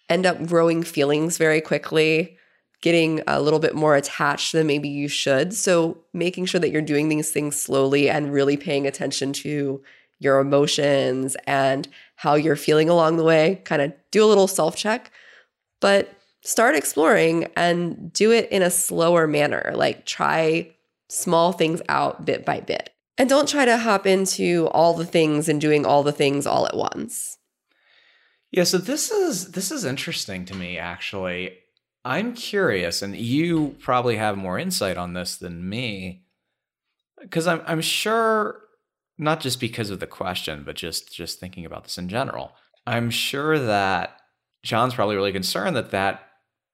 [0.10, 2.38] end up growing feelings very quickly,
[2.82, 5.54] getting a little bit more attached than maybe you should.
[5.54, 9.82] So, making sure that you're doing these things slowly and really paying attention to
[10.24, 14.76] your emotions and how you're feeling along the way, kind of do a little self
[14.76, 15.12] check,
[15.82, 19.72] but start exploring and do it in a slower manner.
[19.76, 20.74] Like try
[21.10, 22.90] small things out bit by bit.
[23.18, 26.66] And don't try to hop into all the things and doing all the things all
[26.66, 27.38] at once.
[28.52, 31.58] Yeah, so this is this is interesting to me actually.
[32.06, 36.24] I'm curious and you probably have more insight on this than me
[37.22, 38.63] because I'm I'm sure
[39.24, 42.54] not just because of the question, but just just thinking about this in general.
[42.86, 44.18] I'm sure that
[44.64, 46.22] John's probably really concerned that that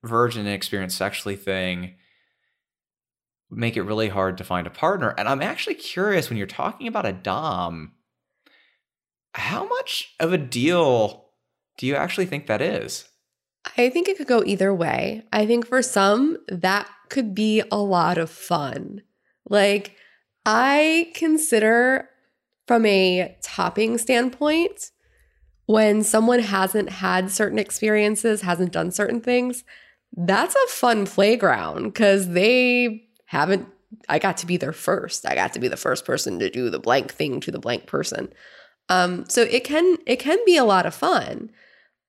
[0.03, 1.95] virgin experience sexually thing
[3.49, 5.13] would make it really hard to find a partner.
[5.17, 7.93] And I'm actually curious when you're talking about a dom,
[9.33, 11.29] how much of a deal
[11.77, 13.07] do you actually think that is?
[13.77, 15.23] I think it could go either way.
[15.31, 19.01] I think for some that could be a lot of fun.
[19.47, 19.95] Like
[20.45, 22.08] I consider
[22.69, 24.91] from a topping standpoint,
[25.65, 29.63] when someone hasn't had certain experiences, hasn't done certain things,
[30.15, 33.67] that's a fun playground because they haven't.
[34.07, 35.27] I got to be there first.
[35.27, 37.87] I got to be the first person to do the blank thing to the blank
[37.87, 38.31] person.
[38.87, 41.49] Um, so it can it can be a lot of fun.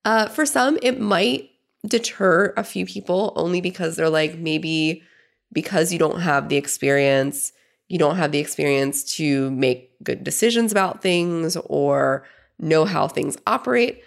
[0.05, 1.49] Uh, for some, it might
[1.87, 5.01] deter a few people only because they're like maybe
[5.51, 7.51] because you don't have the experience,
[7.91, 12.25] you don't have the experience to make good decisions about things or
[12.57, 14.01] know how things operate.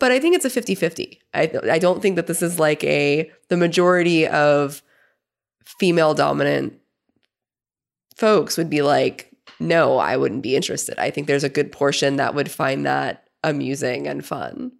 [0.00, 1.20] But I think it's a 50 50.
[1.32, 4.82] I, I don't think that this is like a, the majority of
[5.64, 6.80] female dominant
[8.16, 10.98] folks would be like, no, I wouldn't be interested.
[10.98, 14.72] I think there's a good portion that would find that amusing and fun.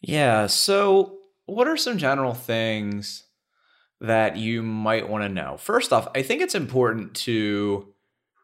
[0.00, 0.46] Yeah.
[0.46, 3.24] So, what are some general things
[4.00, 5.56] that you might want to know.
[5.56, 7.92] First off, I think it's important to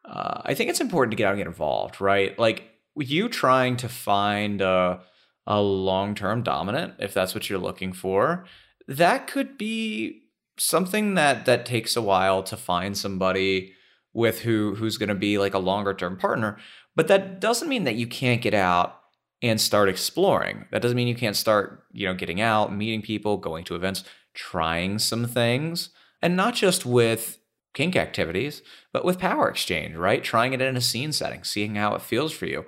[0.05, 2.39] uh, I think it's important to get out and get involved, right?
[2.39, 2.65] Like
[2.97, 5.01] you trying to find a,
[5.47, 8.45] a long term dominant, if that's what you're looking for,
[8.87, 10.23] that could be
[10.59, 13.73] something that that takes a while to find somebody
[14.13, 16.59] with who who's going to be like a longer term partner.
[16.95, 19.01] But that doesn't mean that you can't get out
[19.43, 20.67] and start exploring.
[20.71, 24.05] That doesn't mean you can't start, you know, getting out, meeting people, going to events
[24.35, 27.39] trying some things, and not just with
[27.73, 30.23] kink activities, but with power exchange, right?
[30.23, 32.65] Trying it in a scene setting, seeing how it feels for you.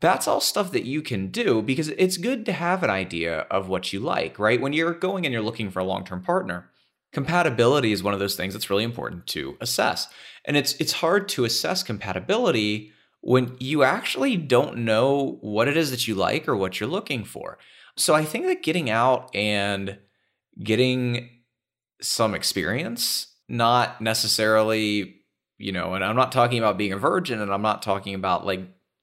[0.00, 3.68] That's all stuff that you can do because it's good to have an idea of
[3.68, 4.60] what you like, right?
[4.60, 6.70] When you're going and you're looking for a long term partner,
[7.12, 10.08] compatibility is one of those things that's really important to assess.
[10.44, 15.90] And it's it's hard to assess compatibility when you actually don't know what it is
[15.90, 17.58] that you like or what you're looking for.
[17.96, 19.98] So I think that getting out and
[20.62, 21.28] getting
[22.00, 25.16] some experience, not necessarily,
[25.58, 28.46] you know, and I'm not talking about being a virgin and I'm not talking about
[28.46, 28.60] like,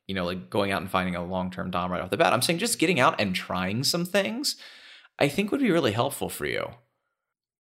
[0.08, 2.34] you know, like going out and finding a long-term dom right off the bat.
[2.34, 4.56] I'm saying just getting out and trying some things,
[5.20, 6.70] I think would be really helpful for you.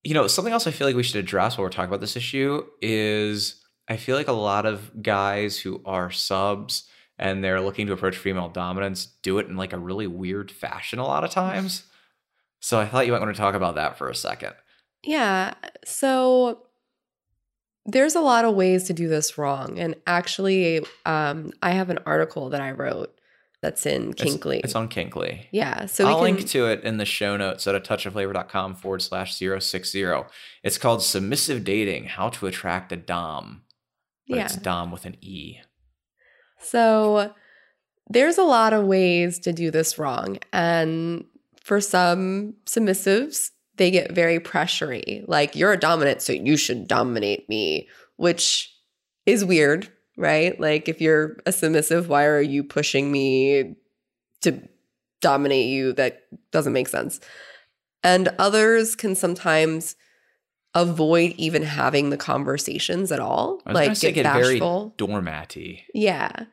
[0.04, 2.16] You know, something else I feel like we should address while we're talking about this
[2.16, 6.88] issue is I feel like a lot of guys who are subs
[7.20, 11.00] and they're looking to approach female dominance do it in like a really weird fashion
[11.00, 11.84] a lot of times.
[12.68, 14.54] So I thought you might want to talk about that for a second.
[15.02, 15.54] Yeah.
[15.86, 16.64] So
[17.86, 19.80] there's a lot of ways to do this wrong.
[19.80, 23.18] And actually, um, I have an article that I wrote
[23.62, 24.58] that's in Kinkly.
[24.58, 25.48] It's, it's on Kinkly.
[25.54, 25.86] Yeah.
[25.86, 28.14] So I'll we can, link to it in the show notes at a touch of
[28.16, 30.06] touchofflavor.com forward slash 060.
[30.62, 33.62] It's called Submissive Dating How to Attract a Dom.
[34.28, 34.44] But Yeah.
[34.44, 35.60] it's Dom with an E.
[36.60, 37.34] So
[38.10, 40.40] there's a lot of ways to do this wrong.
[40.52, 41.24] And
[41.68, 45.26] for some submissives, they get very pressury.
[45.28, 48.74] Like, you're a dominant, so you should dominate me, which
[49.26, 50.58] is weird, right?
[50.58, 53.76] Like, if you're a submissive, why are you pushing me
[54.44, 54.62] to
[55.20, 55.92] dominate you?
[55.92, 57.20] That doesn't make sense.
[58.02, 59.98] And others can sometimes
[60.74, 63.62] avoid even having the conversations at all.
[63.66, 64.96] Like, get get very bashful.
[64.98, 65.82] doormatty.
[65.94, 66.46] Yeah.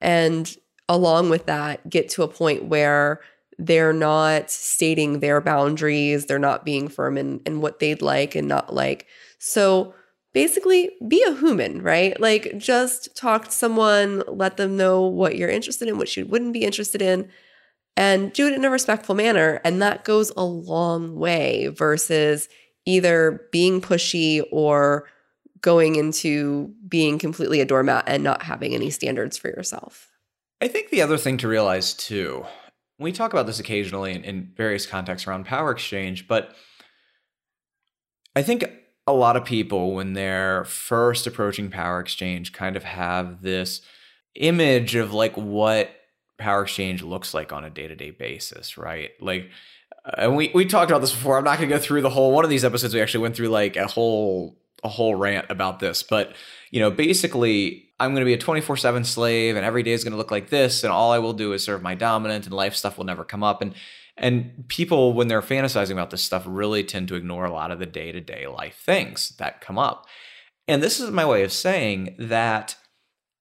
[0.00, 0.52] And
[0.88, 3.20] along with that, get to a point where
[3.58, 8.48] they're not stating their boundaries, they're not being firm in, in what they'd like and
[8.48, 9.06] not like.
[9.38, 9.94] So
[10.34, 12.20] basically, be a human, right?
[12.20, 16.52] Like just talk to someone, let them know what you're interested in, what you wouldn't
[16.52, 17.30] be interested in,
[17.96, 19.60] and do it in a respectful manner.
[19.64, 22.48] And that goes a long way versus
[22.84, 25.08] either being pushy or
[25.62, 30.10] going into being completely a doormat and not having any standards for yourself.
[30.60, 32.44] I think the other thing to realize too,
[32.98, 36.54] we talk about this occasionally in, in various contexts around power exchange, but
[38.34, 38.64] I think
[39.06, 43.82] a lot of people, when they're first approaching power exchange, kind of have this
[44.34, 45.90] image of like what
[46.38, 49.10] power exchange looks like on a day to day basis, right?
[49.20, 49.50] Like,
[50.04, 51.38] uh, and we, we talked about this before.
[51.38, 52.94] I'm not going to go through the whole one of these episodes.
[52.94, 56.34] We actually went through like a whole a whole rant about this, but
[56.70, 60.04] you know, basically, I'm going to be a 24 seven slave, and every day is
[60.04, 62.54] going to look like this, and all I will do is serve my dominant, and
[62.54, 63.62] life stuff will never come up.
[63.62, 63.74] And
[64.18, 67.78] and people, when they're fantasizing about this stuff, really tend to ignore a lot of
[67.78, 70.06] the day to day life things that come up.
[70.68, 72.76] And this is my way of saying that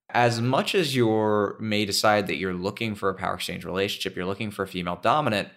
[0.10, 4.26] as much as you may decide that you're looking for a power exchange relationship, you're
[4.26, 5.50] looking for a female dominant,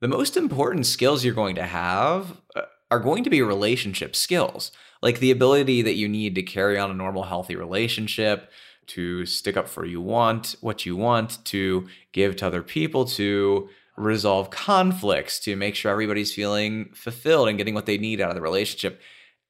[0.00, 4.70] the most important skills you're going to have uh, are going to be relationship skills,
[5.02, 8.50] like the ability that you need to carry on a normal, healthy relationship,
[8.88, 13.68] to stick up for you want, what you want, to give to other people, to
[13.96, 18.34] resolve conflicts, to make sure everybody's feeling fulfilled and getting what they need out of
[18.34, 19.00] the relationship.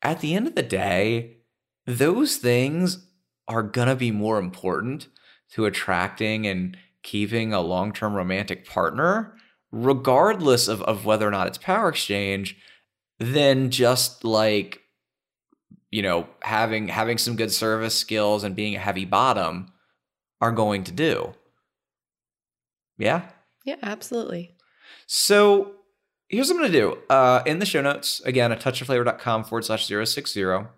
[0.03, 1.37] At the end of the day,
[1.87, 3.07] those things
[3.47, 5.09] are going to be more important
[5.53, 9.35] to attracting and keeping a long term romantic partner,
[9.71, 12.57] regardless of, of whether or not it's power exchange,
[13.19, 14.81] than just like,
[15.91, 19.73] you know, having having some good service skills and being a heavy bottom
[20.41, 21.35] are going to do.
[22.99, 23.31] Yeah.
[23.65, 24.57] Yeah, absolutely.
[25.07, 25.75] So
[26.29, 26.99] here's what I'm going to do.
[27.09, 30.45] Uh, in the show notes, again, a touchofflavor.com forward slash 060.
[30.45, 30.69] I'm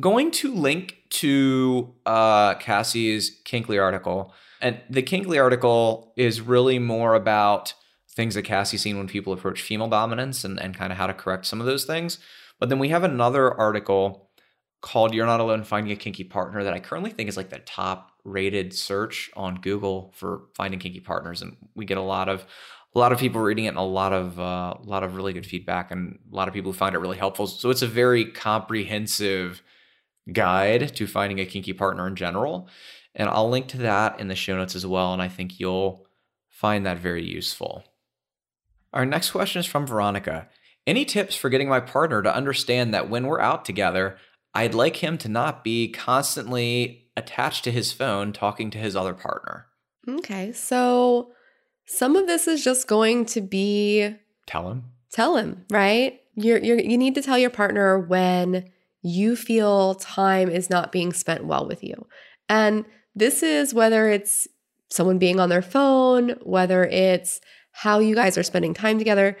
[0.00, 4.32] going to link to uh, Cassie's Kinkly article.
[4.60, 7.74] And the Kinkly article is really more about
[8.10, 11.14] things that Cassie's seen when people approach female dominance and, and kind of how to
[11.14, 12.18] correct some of those things.
[12.64, 14.30] But then we have another article
[14.80, 17.58] called You're Not Alone Finding a Kinky Partner that I currently think is like the
[17.58, 21.42] top rated search on Google for finding kinky partners.
[21.42, 22.46] And we get a lot of
[22.94, 25.34] a lot of people reading it and a lot of uh, a lot of really
[25.34, 27.46] good feedback and a lot of people who find it really helpful.
[27.46, 29.62] So it's a very comprehensive
[30.32, 32.70] guide to finding a kinky partner in general.
[33.14, 35.12] And I'll link to that in the show notes as well.
[35.12, 36.06] And I think you'll
[36.48, 37.84] find that very useful.
[38.94, 40.48] Our next question is from Veronica.
[40.86, 44.18] Any tips for getting my partner to understand that when we're out together,
[44.54, 49.14] I'd like him to not be constantly attached to his phone talking to his other
[49.14, 49.66] partner?
[50.08, 50.52] Okay.
[50.52, 51.30] So
[51.86, 54.14] some of this is just going to be
[54.46, 54.84] Tell him.
[55.12, 56.20] tell him, right?
[56.34, 58.70] You're, you're, you need to tell your partner when
[59.02, 62.06] you feel time is not being spent well with you.
[62.48, 64.48] And this is whether it's
[64.90, 67.40] someone being on their phone, whether it's
[67.72, 69.36] how you guys are spending time together.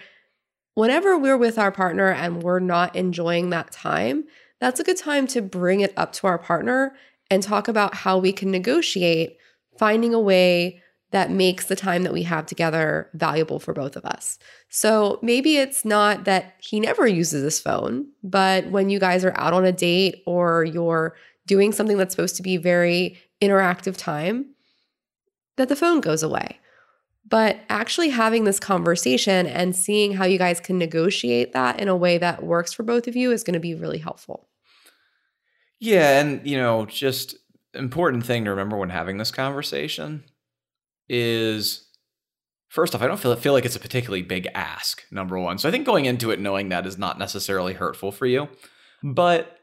[0.74, 4.24] Whenever we're with our partner and we're not enjoying that time,
[4.60, 6.94] that's a good time to bring it up to our partner
[7.30, 9.36] and talk about how we can negotiate
[9.78, 14.04] finding a way that makes the time that we have together valuable for both of
[14.04, 14.38] us.
[14.68, 19.34] So maybe it's not that he never uses his phone, but when you guys are
[19.36, 21.14] out on a date or you're
[21.46, 24.54] doing something that's supposed to be very interactive time,
[25.56, 26.58] that the phone goes away.
[27.26, 31.96] But actually having this conversation and seeing how you guys can negotiate that in a
[31.96, 34.48] way that works for both of you is going to be really helpful.
[35.80, 37.36] Yeah, and you know, just
[37.72, 40.24] important thing to remember when having this conversation
[41.08, 41.88] is
[42.68, 45.58] first off, I don't feel feel like it's a particularly big ask, number one.
[45.58, 48.48] So I think going into it knowing that is not necessarily hurtful for you.
[49.02, 49.53] But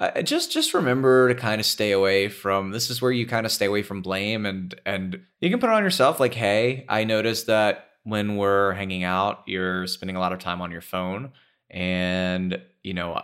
[0.00, 3.44] I just just remember to kind of stay away from this is where you kind
[3.44, 6.86] of stay away from blame and and you can put it on yourself like hey
[6.88, 10.80] i noticed that when we're hanging out you're spending a lot of time on your
[10.80, 11.32] phone
[11.68, 13.22] and you know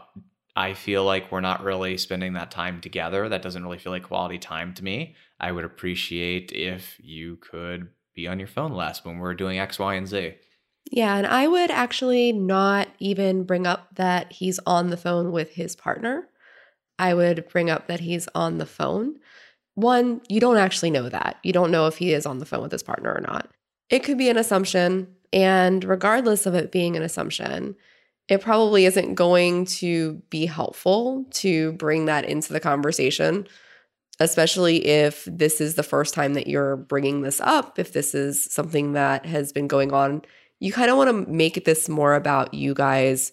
[0.55, 3.29] i feel like we're not really spending that time together.
[3.29, 5.15] That doesn't really feel like quality time to me.
[5.41, 9.79] I would appreciate if you could be on your phone less when we're doing x
[9.79, 10.35] y and z.
[10.91, 15.53] Yeah and i would actually not even bring up that he's on the phone with
[15.53, 16.29] his partner
[16.99, 19.17] I would bring up that he's on the phone.
[19.75, 21.37] One, you don't actually know that.
[21.43, 23.51] You don't know if he is on the phone with his partner or not.
[23.91, 25.09] It could be an assumption.
[25.33, 27.77] And regardless of it being an assumption,
[28.29, 33.47] it probably isn't going to be helpful to bring that into the conversation,
[34.19, 38.51] especially if this is the first time that you're bringing this up, if this is
[38.51, 40.23] something that has been going on.
[40.59, 43.33] You kind of want to make this more about you guys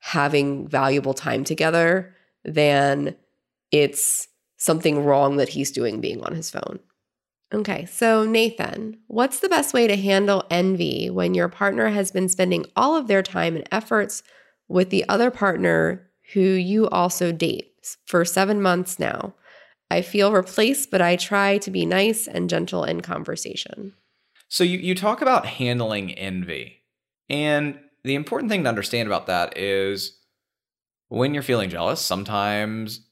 [0.00, 2.13] having valuable time together
[2.44, 3.16] than
[3.70, 6.80] it's something wrong that he's doing being on his phone.
[7.52, 12.28] Okay, so Nathan, what's the best way to handle envy when your partner has been
[12.28, 14.22] spending all of their time and efforts
[14.66, 17.72] with the other partner who you also date
[18.06, 19.34] for seven months now?
[19.90, 23.94] I feel replaced, but I try to be nice and gentle in conversation.
[24.48, 26.80] So you, you talk about handling envy.
[27.28, 30.18] And the important thing to understand about that is
[31.14, 33.06] when you're feeling jealous, sometimes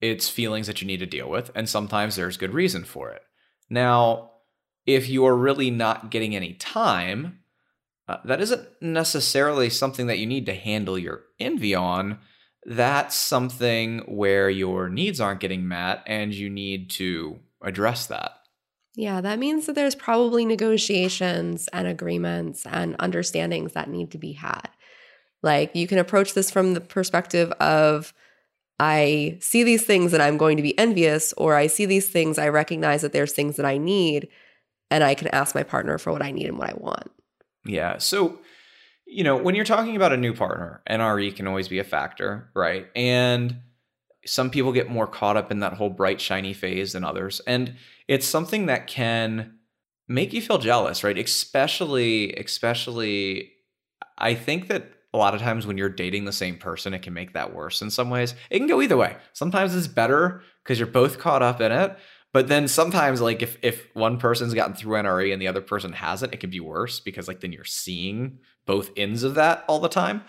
[0.00, 3.22] it's feelings that you need to deal with, and sometimes there's good reason for it.
[3.68, 4.30] Now,
[4.86, 7.40] if you are really not getting any time,
[8.08, 12.18] uh, that isn't necessarily something that you need to handle your envy on.
[12.64, 18.32] That's something where your needs aren't getting met and you need to address that.
[18.94, 24.32] Yeah, that means that there's probably negotiations and agreements and understandings that need to be
[24.32, 24.68] had.
[25.42, 28.12] Like you can approach this from the perspective of
[28.80, 32.38] I see these things and I'm going to be envious, or I see these things,
[32.38, 34.28] I recognize that there's things that I need,
[34.90, 37.10] and I can ask my partner for what I need and what I want.
[37.64, 37.98] Yeah.
[37.98, 38.38] So,
[39.06, 42.50] you know, when you're talking about a new partner, NRE can always be a factor,
[42.54, 42.86] right?
[42.94, 43.56] And
[44.26, 47.40] some people get more caught up in that whole bright, shiny phase than others.
[47.46, 47.74] And
[48.06, 49.58] it's something that can
[50.06, 51.18] make you feel jealous, right?
[51.18, 53.52] Especially, especially,
[54.16, 57.14] I think that a lot of times when you're dating the same person, it can
[57.14, 58.34] make that worse in some ways.
[58.50, 59.16] It can go either way.
[59.32, 61.96] Sometimes it's better because you're both caught up in it.
[62.32, 65.92] But then sometimes, like if if one person's gotten through NRE and the other person
[65.94, 69.80] hasn't, it can be worse because like then you're seeing both ends of that all
[69.80, 70.22] the time.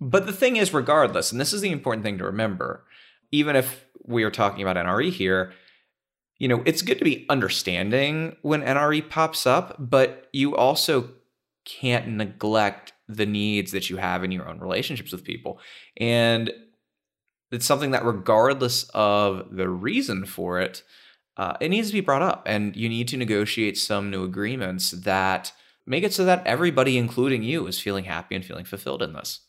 [0.00, 2.84] But the thing is, regardless, and this is the important thing to remember,
[3.32, 5.52] even if we are talking about NRE here,
[6.38, 11.10] you know, it's good to be understanding when NRE pops up, but you also
[11.64, 15.60] can't neglect the needs that you have in your own relationships with people.
[15.96, 16.52] And
[17.50, 20.82] it's something that, regardless of the reason for it,
[21.36, 22.42] uh, it needs to be brought up.
[22.46, 25.52] And you need to negotiate some new agreements that
[25.86, 29.40] make it so that everybody, including you, is feeling happy and feeling fulfilled in this.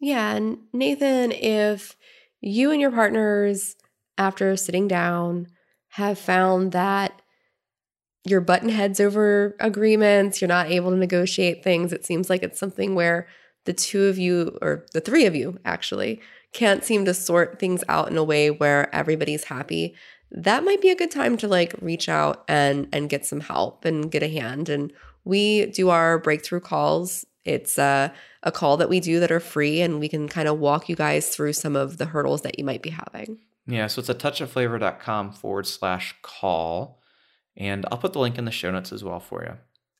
[0.00, 0.34] Yeah.
[0.34, 1.96] And Nathan, if
[2.40, 3.76] you and your partners,
[4.16, 5.48] after sitting down,
[5.88, 7.19] have found that
[8.24, 11.92] you're button heads over agreements, you're not able to negotiate things.
[11.92, 13.26] It seems like it's something where
[13.64, 16.20] the two of you, or the three of you actually,
[16.52, 19.94] can't seem to sort things out in a way where everybody's happy.
[20.30, 23.84] That might be a good time to like reach out and and get some help
[23.84, 24.68] and get a hand.
[24.68, 24.92] And
[25.24, 27.24] we do our breakthrough calls.
[27.44, 28.12] It's a,
[28.42, 30.96] a call that we do that are free, and we can kind of walk you
[30.96, 33.38] guys through some of the hurdles that you might be having.
[33.66, 36.99] Yeah, so it's a touchofflavor.com forward slash call.
[37.56, 39.56] And I'll put the link in the show notes as well for you.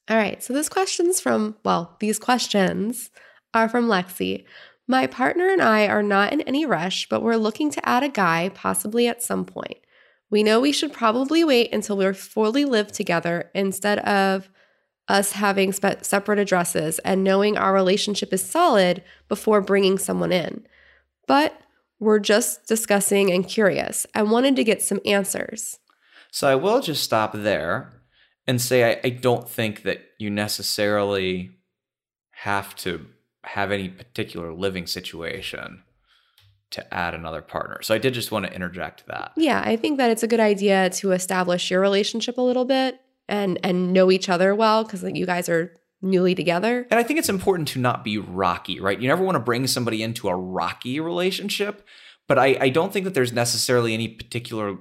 [0.09, 0.42] All right.
[0.42, 3.11] So this question's from, well, these questions
[3.55, 4.44] are from Lexi.
[4.88, 8.09] My partner and I are not in any rush, but we're looking to add a
[8.09, 9.78] guy possibly at some point.
[10.30, 14.48] We know we should probably wait until we're fully lived together instead of
[15.09, 20.66] us having spe- separate addresses and knowing our relationship is solid before bringing someone in.
[21.26, 21.61] But
[21.98, 24.07] we're just discussing and curious.
[24.14, 25.78] I wanted to get some answers.
[26.32, 27.92] So I will just stop there
[28.46, 31.50] and say I, I don't think that you necessarily
[32.30, 33.06] have to
[33.44, 35.82] have any particular living situation
[36.70, 37.82] to add another partner.
[37.82, 39.32] So I did just want to interject that.
[39.36, 43.00] Yeah, I think that it's a good idea to establish your relationship a little bit
[43.28, 45.72] and and know each other well because like you guys are
[46.02, 46.86] newly together.
[46.90, 48.98] And I think it's important to not be rocky, right?
[48.98, 51.86] You never want to bring somebody into a rocky relationship,
[52.26, 54.78] but I, I don't think that there's necessarily any particular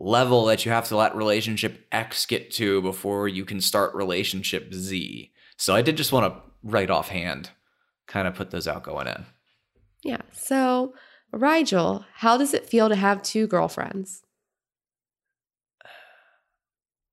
[0.00, 4.72] level that you have to let relationship X get to before you can start relationship
[4.72, 5.30] Z.
[5.56, 7.50] So I did just want to right offhand
[8.06, 9.26] kind of put those out going in.
[10.02, 10.22] Yeah.
[10.32, 10.94] So,
[11.32, 14.22] Rigel, how does it feel to have two girlfriends?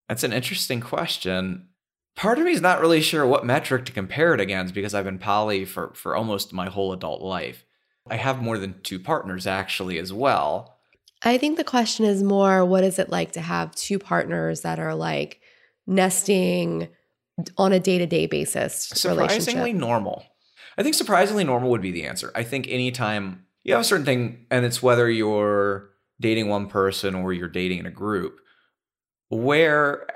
[0.07, 1.67] That's an interesting question.
[2.15, 5.05] Part of me is not really sure what metric to compare it against because I've
[5.05, 7.65] been poly for, for almost my whole adult life.
[8.09, 10.76] I have more than two partners actually as well.
[11.23, 14.79] I think the question is more what is it like to have two partners that
[14.79, 15.41] are like
[15.85, 16.89] nesting
[17.57, 18.83] on a day to day basis?
[18.83, 20.23] Surprisingly normal.
[20.77, 22.31] I think surprisingly normal would be the answer.
[22.35, 25.89] I think anytime you have a certain thing, and it's whether you're
[26.19, 28.39] dating one person or you're dating in a group,
[29.29, 30.07] where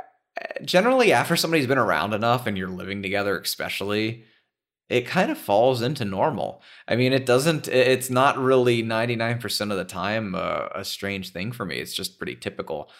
[0.63, 4.23] generally after somebody's been around enough and you're living together, especially,
[4.91, 6.61] it kind of falls into normal.
[6.85, 11.53] I mean, it doesn't, it's not really 99% of the time uh, a strange thing
[11.53, 11.77] for me.
[11.77, 12.91] It's just pretty typical.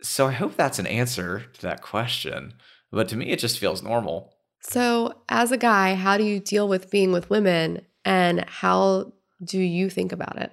[0.00, 2.54] So I hope that's an answer to that question.
[2.90, 4.34] But to me, it just feels normal.
[4.60, 9.12] So, as a guy, how do you deal with being with women and how
[9.44, 10.50] do you think about it?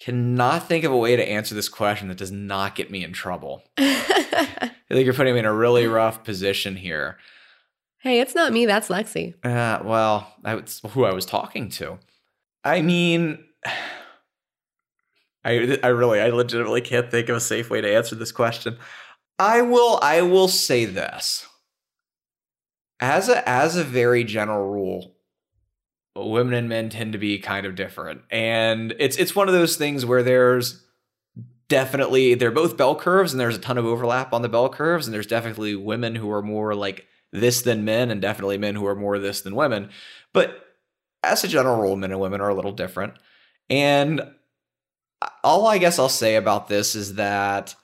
[0.00, 3.12] Cannot think of a way to answer this question that does not get me in
[3.12, 3.64] trouble.
[3.78, 7.18] I think you're putting me in a really rough position here.
[7.98, 8.66] Hey, it's not me.
[8.66, 9.34] That's Lexi.
[9.44, 11.98] Uh, well, that's who I was talking to.
[12.64, 13.44] I mean,
[15.44, 18.78] I, I really, I legitimately can't think of a safe way to answer this question.
[19.38, 21.46] I will, I will say this.
[22.98, 25.14] As a, as a very general rule,
[26.16, 29.76] women and men tend to be kind of different, and it's, it's one of those
[29.76, 30.82] things where there's
[31.68, 35.06] definitely they're both bell curves, and there's a ton of overlap on the bell curves,
[35.06, 37.06] and there's definitely women who are more like
[37.40, 39.90] this than men, and definitely men who are more this than women.
[40.32, 40.64] But
[41.22, 43.14] as a general rule, men and women are a little different.
[43.68, 44.22] And
[45.42, 47.74] all I guess I'll say about this is that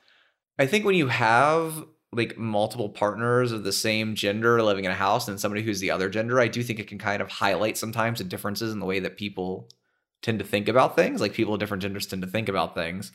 [0.59, 4.95] I think when you have like multiple partners of the same gender living in a
[4.95, 7.79] house and somebody who's the other gender, I do think it can kind of highlight
[7.79, 9.69] sometimes the differences in the way that people
[10.21, 11.21] tend to think about things.
[11.21, 13.13] Like people of different genders tend to think about things.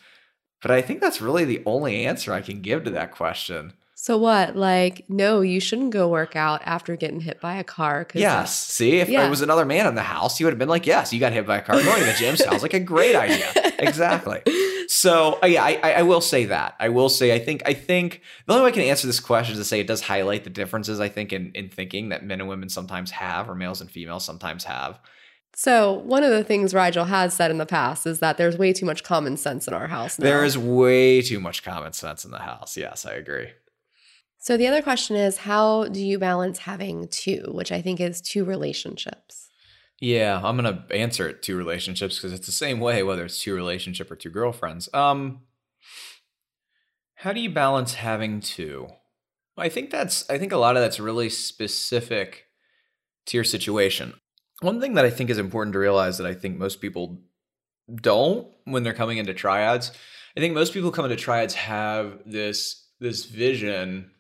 [0.62, 3.74] But I think that's really the only answer I can give to that question.
[4.00, 4.56] So what?
[4.56, 8.06] Like, no, you shouldn't go work out after getting hit by a car.
[8.06, 8.56] Cause Yes.
[8.68, 9.22] See, if Yeah.
[9.22, 11.34] there was another man in the house, you would have been like, "Yes, you got
[11.34, 11.82] hit by a car.
[11.82, 13.48] Going to the gym sounds like a great idea."
[13.80, 14.42] Exactly.
[14.88, 16.76] So, uh, yeah, I, I I will say that.
[16.80, 19.54] I will say I think I think the only way I can answer this question
[19.54, 22.40] is to say it does highlight the differences I think in in thinking that men
[22.40, 25.00] and women sometimes have, or males and females sometimes have.
[25.56, 28.74] So one of the things Rigel has said in the past is that there's way
[28.74, 30.24] too much common sense in our house now.
[30.26, 32.78] There is way too much common sense in the house.
[32.78, 33.50] Yes, I agree.
[34.40, 38.22] So the other question is how do you balance having two, which I think is
[38.22, 39.50] two relationships?
[40.00, 43.56] Yeah, I'm gonna answer it two relationships because it's the same way whether it's two
[43.56, 44.90] relationship or two girlfriends.
[44.94, 45.42] Um,
[47.16, 48.88] how do you balance having two?
[49.58, 52.46] I think that's I think a lot of that's really specific
[53.26, 54.14] to your situation.
[54.62, 57.22] One thing that I think is important to realize that I think most people
[57.96, 59.92] don't when they're coming into triads.
[60.36, 64.12] I think most people come into triads have this this vision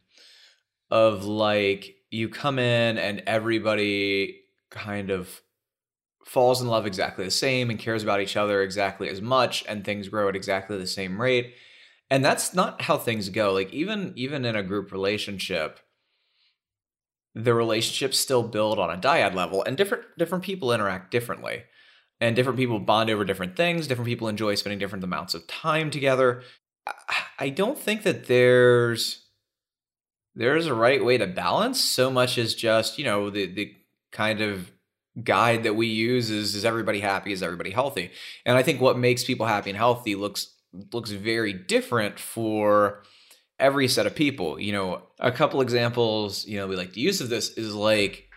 [0.90, 5.42] of like you come in and everybody kind of
[6.26, 9.84] falls in love exactly the same and cares about each other exactly as much and
[9.84, 11.54] things grow at exactly the same rate.
[12.10, 13.54] And that's not how things go.
[13.54, 15.80] Like even even in a group relationship
[17.36, 21.64] the relationships still build on a dyad level and different different people interact differently.
[22.20, 23.86] And different people bond over different things.
[23.86, 26.42] Different people enjoy spending different amounts of time together.
[27.38, 29.27] I- don't think that there's
[30.38, 33.76] there's a right way to balance so much as just you know the the
[34.12, 34.72] kind of
[35.24, 38.12] guide that we use is is everybody happy is everybody healthy
[38.46, 40.54] and i think what makes people happy and healthy looks
[40.94, 43.02] looks very different for
[43.60, 47.20] every set of people you know a couple examples you know we like to use
[47.20, 48.30] of this is like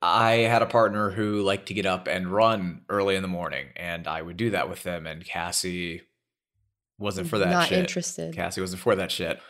[0.00, 3.66] i had a partner who liked to get up and run early in the morning
[3.74, 6.02] and i would do that with them and cassie
[6.98, 7.78] wasn't for that Not shit.
[7.78, 8.34] interested.
[8.36, 9.40] cassie wasn't for that shit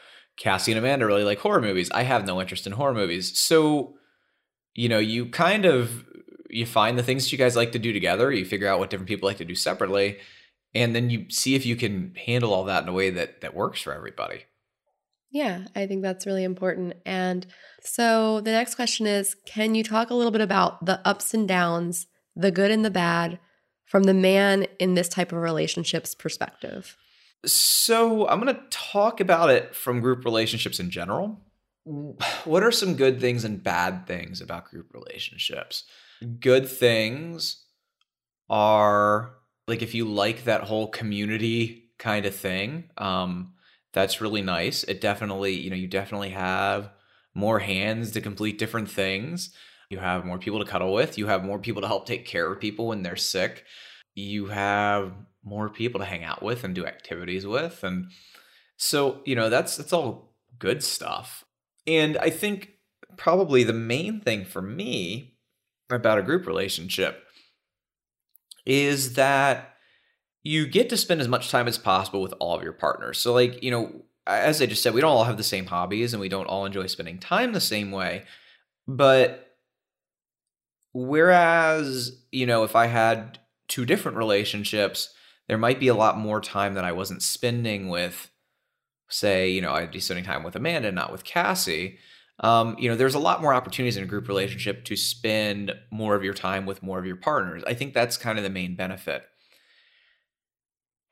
[0.40, 1.90] Cassie and Amanda really like horror movies.
[1.92, 3.38] I have no interest in horror movies.
[3.38, 3.94] So,
[4.74, 6.04] you know, you kind of
[6.48, 8.90] you find the things that you guys like to do together, you figure out what
[8.90, 10.18] different people like to do separately,
[10.74, 13.54] and then you see if you can handle all that in a way that that
[13.54, 14.44] works for everybody.
[15.30, 16.94] Yeah, I think that's really important.
[17.04, 17.46] And
[17.82, 21.46] so the next question is Can you talk a little bit about the ups and
[21.46, 23.38] downs, the good and the bad,
[23.84, 26.96] from the man in this type of relationships perspective?
[27.46, 31.40] So I'm going to talk about it from group relationships in general.
[32.44, 35.84] What are some good things and bad things about group relationships?
[36.40, 37.64] Good things
[38.50, 39.36] are
[39.66, 43.54] like if you like that whole community kind of thing, um,
[43.92, 44.82] that's really nice.
[44.84, 46.90] It definitely, you know, you definitely have
[47.34, 49.54] more hands to complete different things.
[49.88, 51.18] You have more people to cuddle with.
[51.18, 53.64] You have more people to help take care of people when they're sick.
[54.14, 55.12] You have
[55.44, 57.82] more people to hang out with and do activities with.
[57.82, 58.10] And
[58.76, 61.44] so, you know, that's that's all good stuff.
[61.86, 62.70] And I think
[63.16, 65.36] probably the main thing for me
[65.90, 67.24] about a group relationship
[68.64, 69.74] is that
[70.42, 73.18] you get to spend as much time as possible with all of your partners.
[73.18, 76.12] So, like, you know, as I just said, we don't all have the same hobbies
[76.12, 78.24] and we don't all enjoy spending time the same way.
[78.86, 79.56] But
[80.92, 83.38] whereas, you know, if I had
[83.68, 85.12] two different relationships,
[85.50, 88.30] there might be a lot more time that I wasn't spending with,
[89.08, 91.98] say, you know, I'd be spending time with Amanda, not with Cassie.
[92.38, 96.14] Um, you know, there's a lot more opportunities in a group relationship to spend more
[96.14, 97.64] of your time with more of your partners.
[97.66, 99.24] I think that's kind of the main benefit.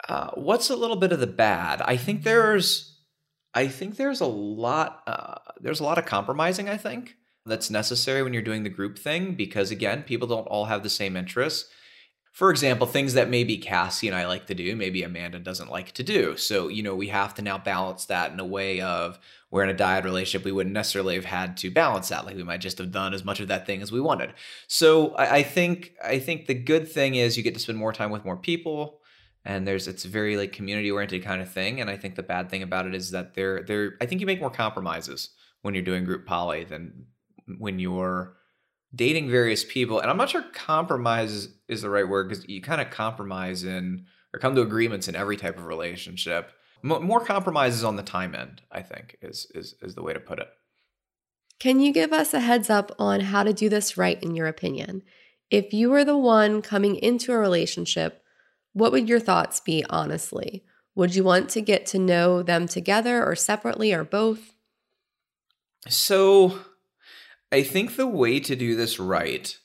[0.08, 1.82] Uh, what's a little bit of the bad?
[1.82, 2.96] I think there's,
[3.54, 6.68] I think there's a lot, uh, there's a lot of compromising.
[6.68, 10.66] I think that's necessary when you're doing the group thing because again, people don't all
[10.66, 11.68] have the same interests.
[12.32, 15.92] For example, things that maybe Cassie and I like to do, maybe Amanda doesn't like
[15.92, 16.36] to do.
[16.36, 19.18] So, you know, we have to now balance that in a way of
[19.50, 22.26] we're in a dyad relationship, we wouldn't necessarily have had to balance that.
[22.26, 24.34] Like we might just have done as much of that thing as we wanted.
[24.66, 27.92] So I, I think I think the good thing is you get to spend more
[27.92, 29.00] time with more people
[29.44, 31.80] and there's it's very like community oriented kind of thing.
[31.80, 34.26] And I think the bad thing about it is that there there I think you
[34.26, 35.30] make more compromises
[35.62, 37.06] when you're doing group poly than
[37.58, 38.36] when you're
[38.94, 42.80] dating various people, and I'm not sure compromise is the right word because you kind
[42.80, 46.50] of compromise in or come to agreements in every type of relationship.
[46.84, 50.20] M- more compromises on the time end, I think, is is is the way to
[50.20, 50.48] put it.
[51.58, 54.46] Can you give us a heads up on how to do this right, in your
[54.46, 55.02] opinion?
[55.50, 58.22] If you were the one coming into a relationship,
[58.74, 60.64] what would your thoughts be, honestly?
[60.94, 64.52] Would you want to get to know them together or separately or both?
[65.88, 66.60] So
[67.50, 69.56] I think the way to do this right,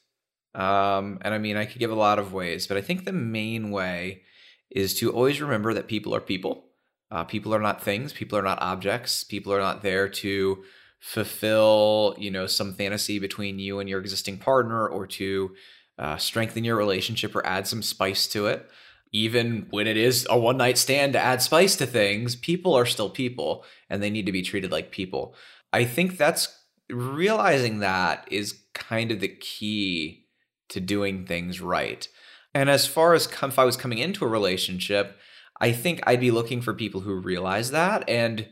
[0.56, 3.12] um, and I mean, I could give a lot of ways, but I think the
[3.12, 4.24] main way
[4.70, 6.66] is to always remember that people are people.
[7.12, 8.14] Uh, people are not things.
[8.14, 9.24] People are not objects.
[9.24, 10.64] People are not there to
[11.00, 15.54] fulfill, you know, some fantasy between you and your existing partner, or to
[16.00, 18.68] uh, strengthen your relationship or add some spice to it.
[19.12, 22.86] Even when it is a one night stand to add spice to things, people are
[22.86, 25.36] still people, and they need to be treated like people.
[25.72, 30.28] I think that's realizing that is kind of the key
[30.70, 32.08] to doing things right.
[32.54, 35.18] And as far as if I was coming into a relationship,
[35.60, 38.48] I think I'd be looking for people who realize that and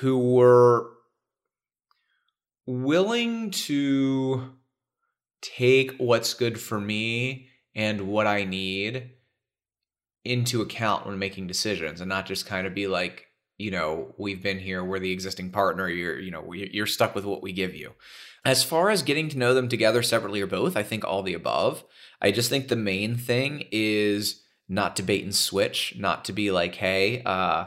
[0.00, 0.90] who were
[2.66, 4.52] willing to
[5.40, 9.10] take what's good for me and what I need
[10.24, 13.26] into account when making decisions and not just kind of be like,
[13.58, 17.24] you know, we've been here, we're the existing partner, you're, you know, you're stuck with
[17.24, 17.92] what we give you.
[18.44, 21.34] As far as getting to know them together separately or both, I think all the
[21.34, 21.84] above.
[22.20, 26.50] I just think the main thing is not to bait and switch, not to be
[26.50, 27.66] like, hey, uh,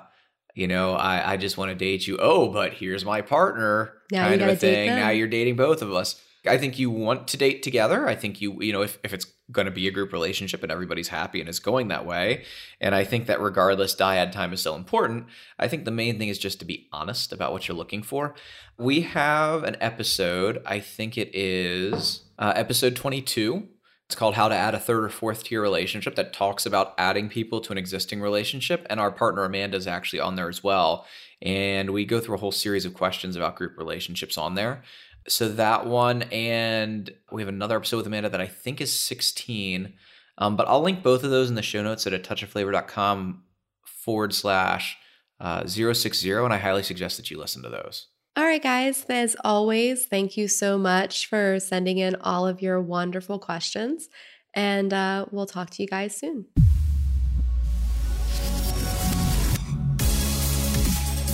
[0.53, 2.17] you know, I, I just want to date you.
[2.19, 4.87] Oh, but here's my partner now kind of a thing.
[4.87, 6.21] Now you're dating both of us.
[6.47, 8.07] I think you want to date together.
[8.07, 10.71] I think you, you know, if, if it's going to be a group relationship and
[10.71, 12.45] everybody's happy and it's going that way.
[12.81, 15.27] And I think that regardless, dyad time is still important.
[15.59, 18.33] I think the main thing is just to be honest about what you're looking for.
[18.77, 23.67] We have an episode, I think it is uh, episode 22.
[24.07, 27.27] It's called How to Add a Third or Fourth Tier Relationship that talks about adding
[27.27, 28.85] people to an existing relationship.
[28.87, 31.07] And our partner Amanda is actually on there as well.
[31.41, 34.83] And we go through a whole series of questions about group relationships on there
[35.27, 39.93] so that one and we have another episode with amanda that i think is 16
[40.37, 43.43] um, but i'll link both of those in the show notes at a touchofflavor.com
[43.83, 44.97] forward slash
[45.39, 48.07] uh, 060 and i highly suggest that you listen to those.
[48.37, 52.81] All right guys as always thank you so much for sending in all of your
[52.81, 54.09] wonderful questions
[54.53, 56.45] and uh, we'll talk to you guys soon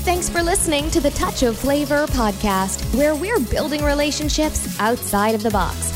[0.04, 5.44] Thanks for listening to the Touch of Flavor podcast, where we're building relationships outside of
[5.44, 5.92] the box.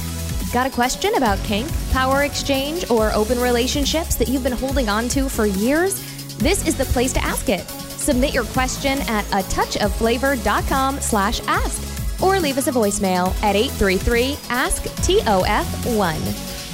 [0.53, 5.09] Got a question about kink, power exchange, or open relationships that you've been holding on
[5.09, 5.99] to for years?
[6.37, 7.67] This is the place to ask it.
[7.97, 14.37] Submit your question at a touchofflavor.com slash ask or leave us a voicemail at 833
[14.49, 16.64] ask TOF1.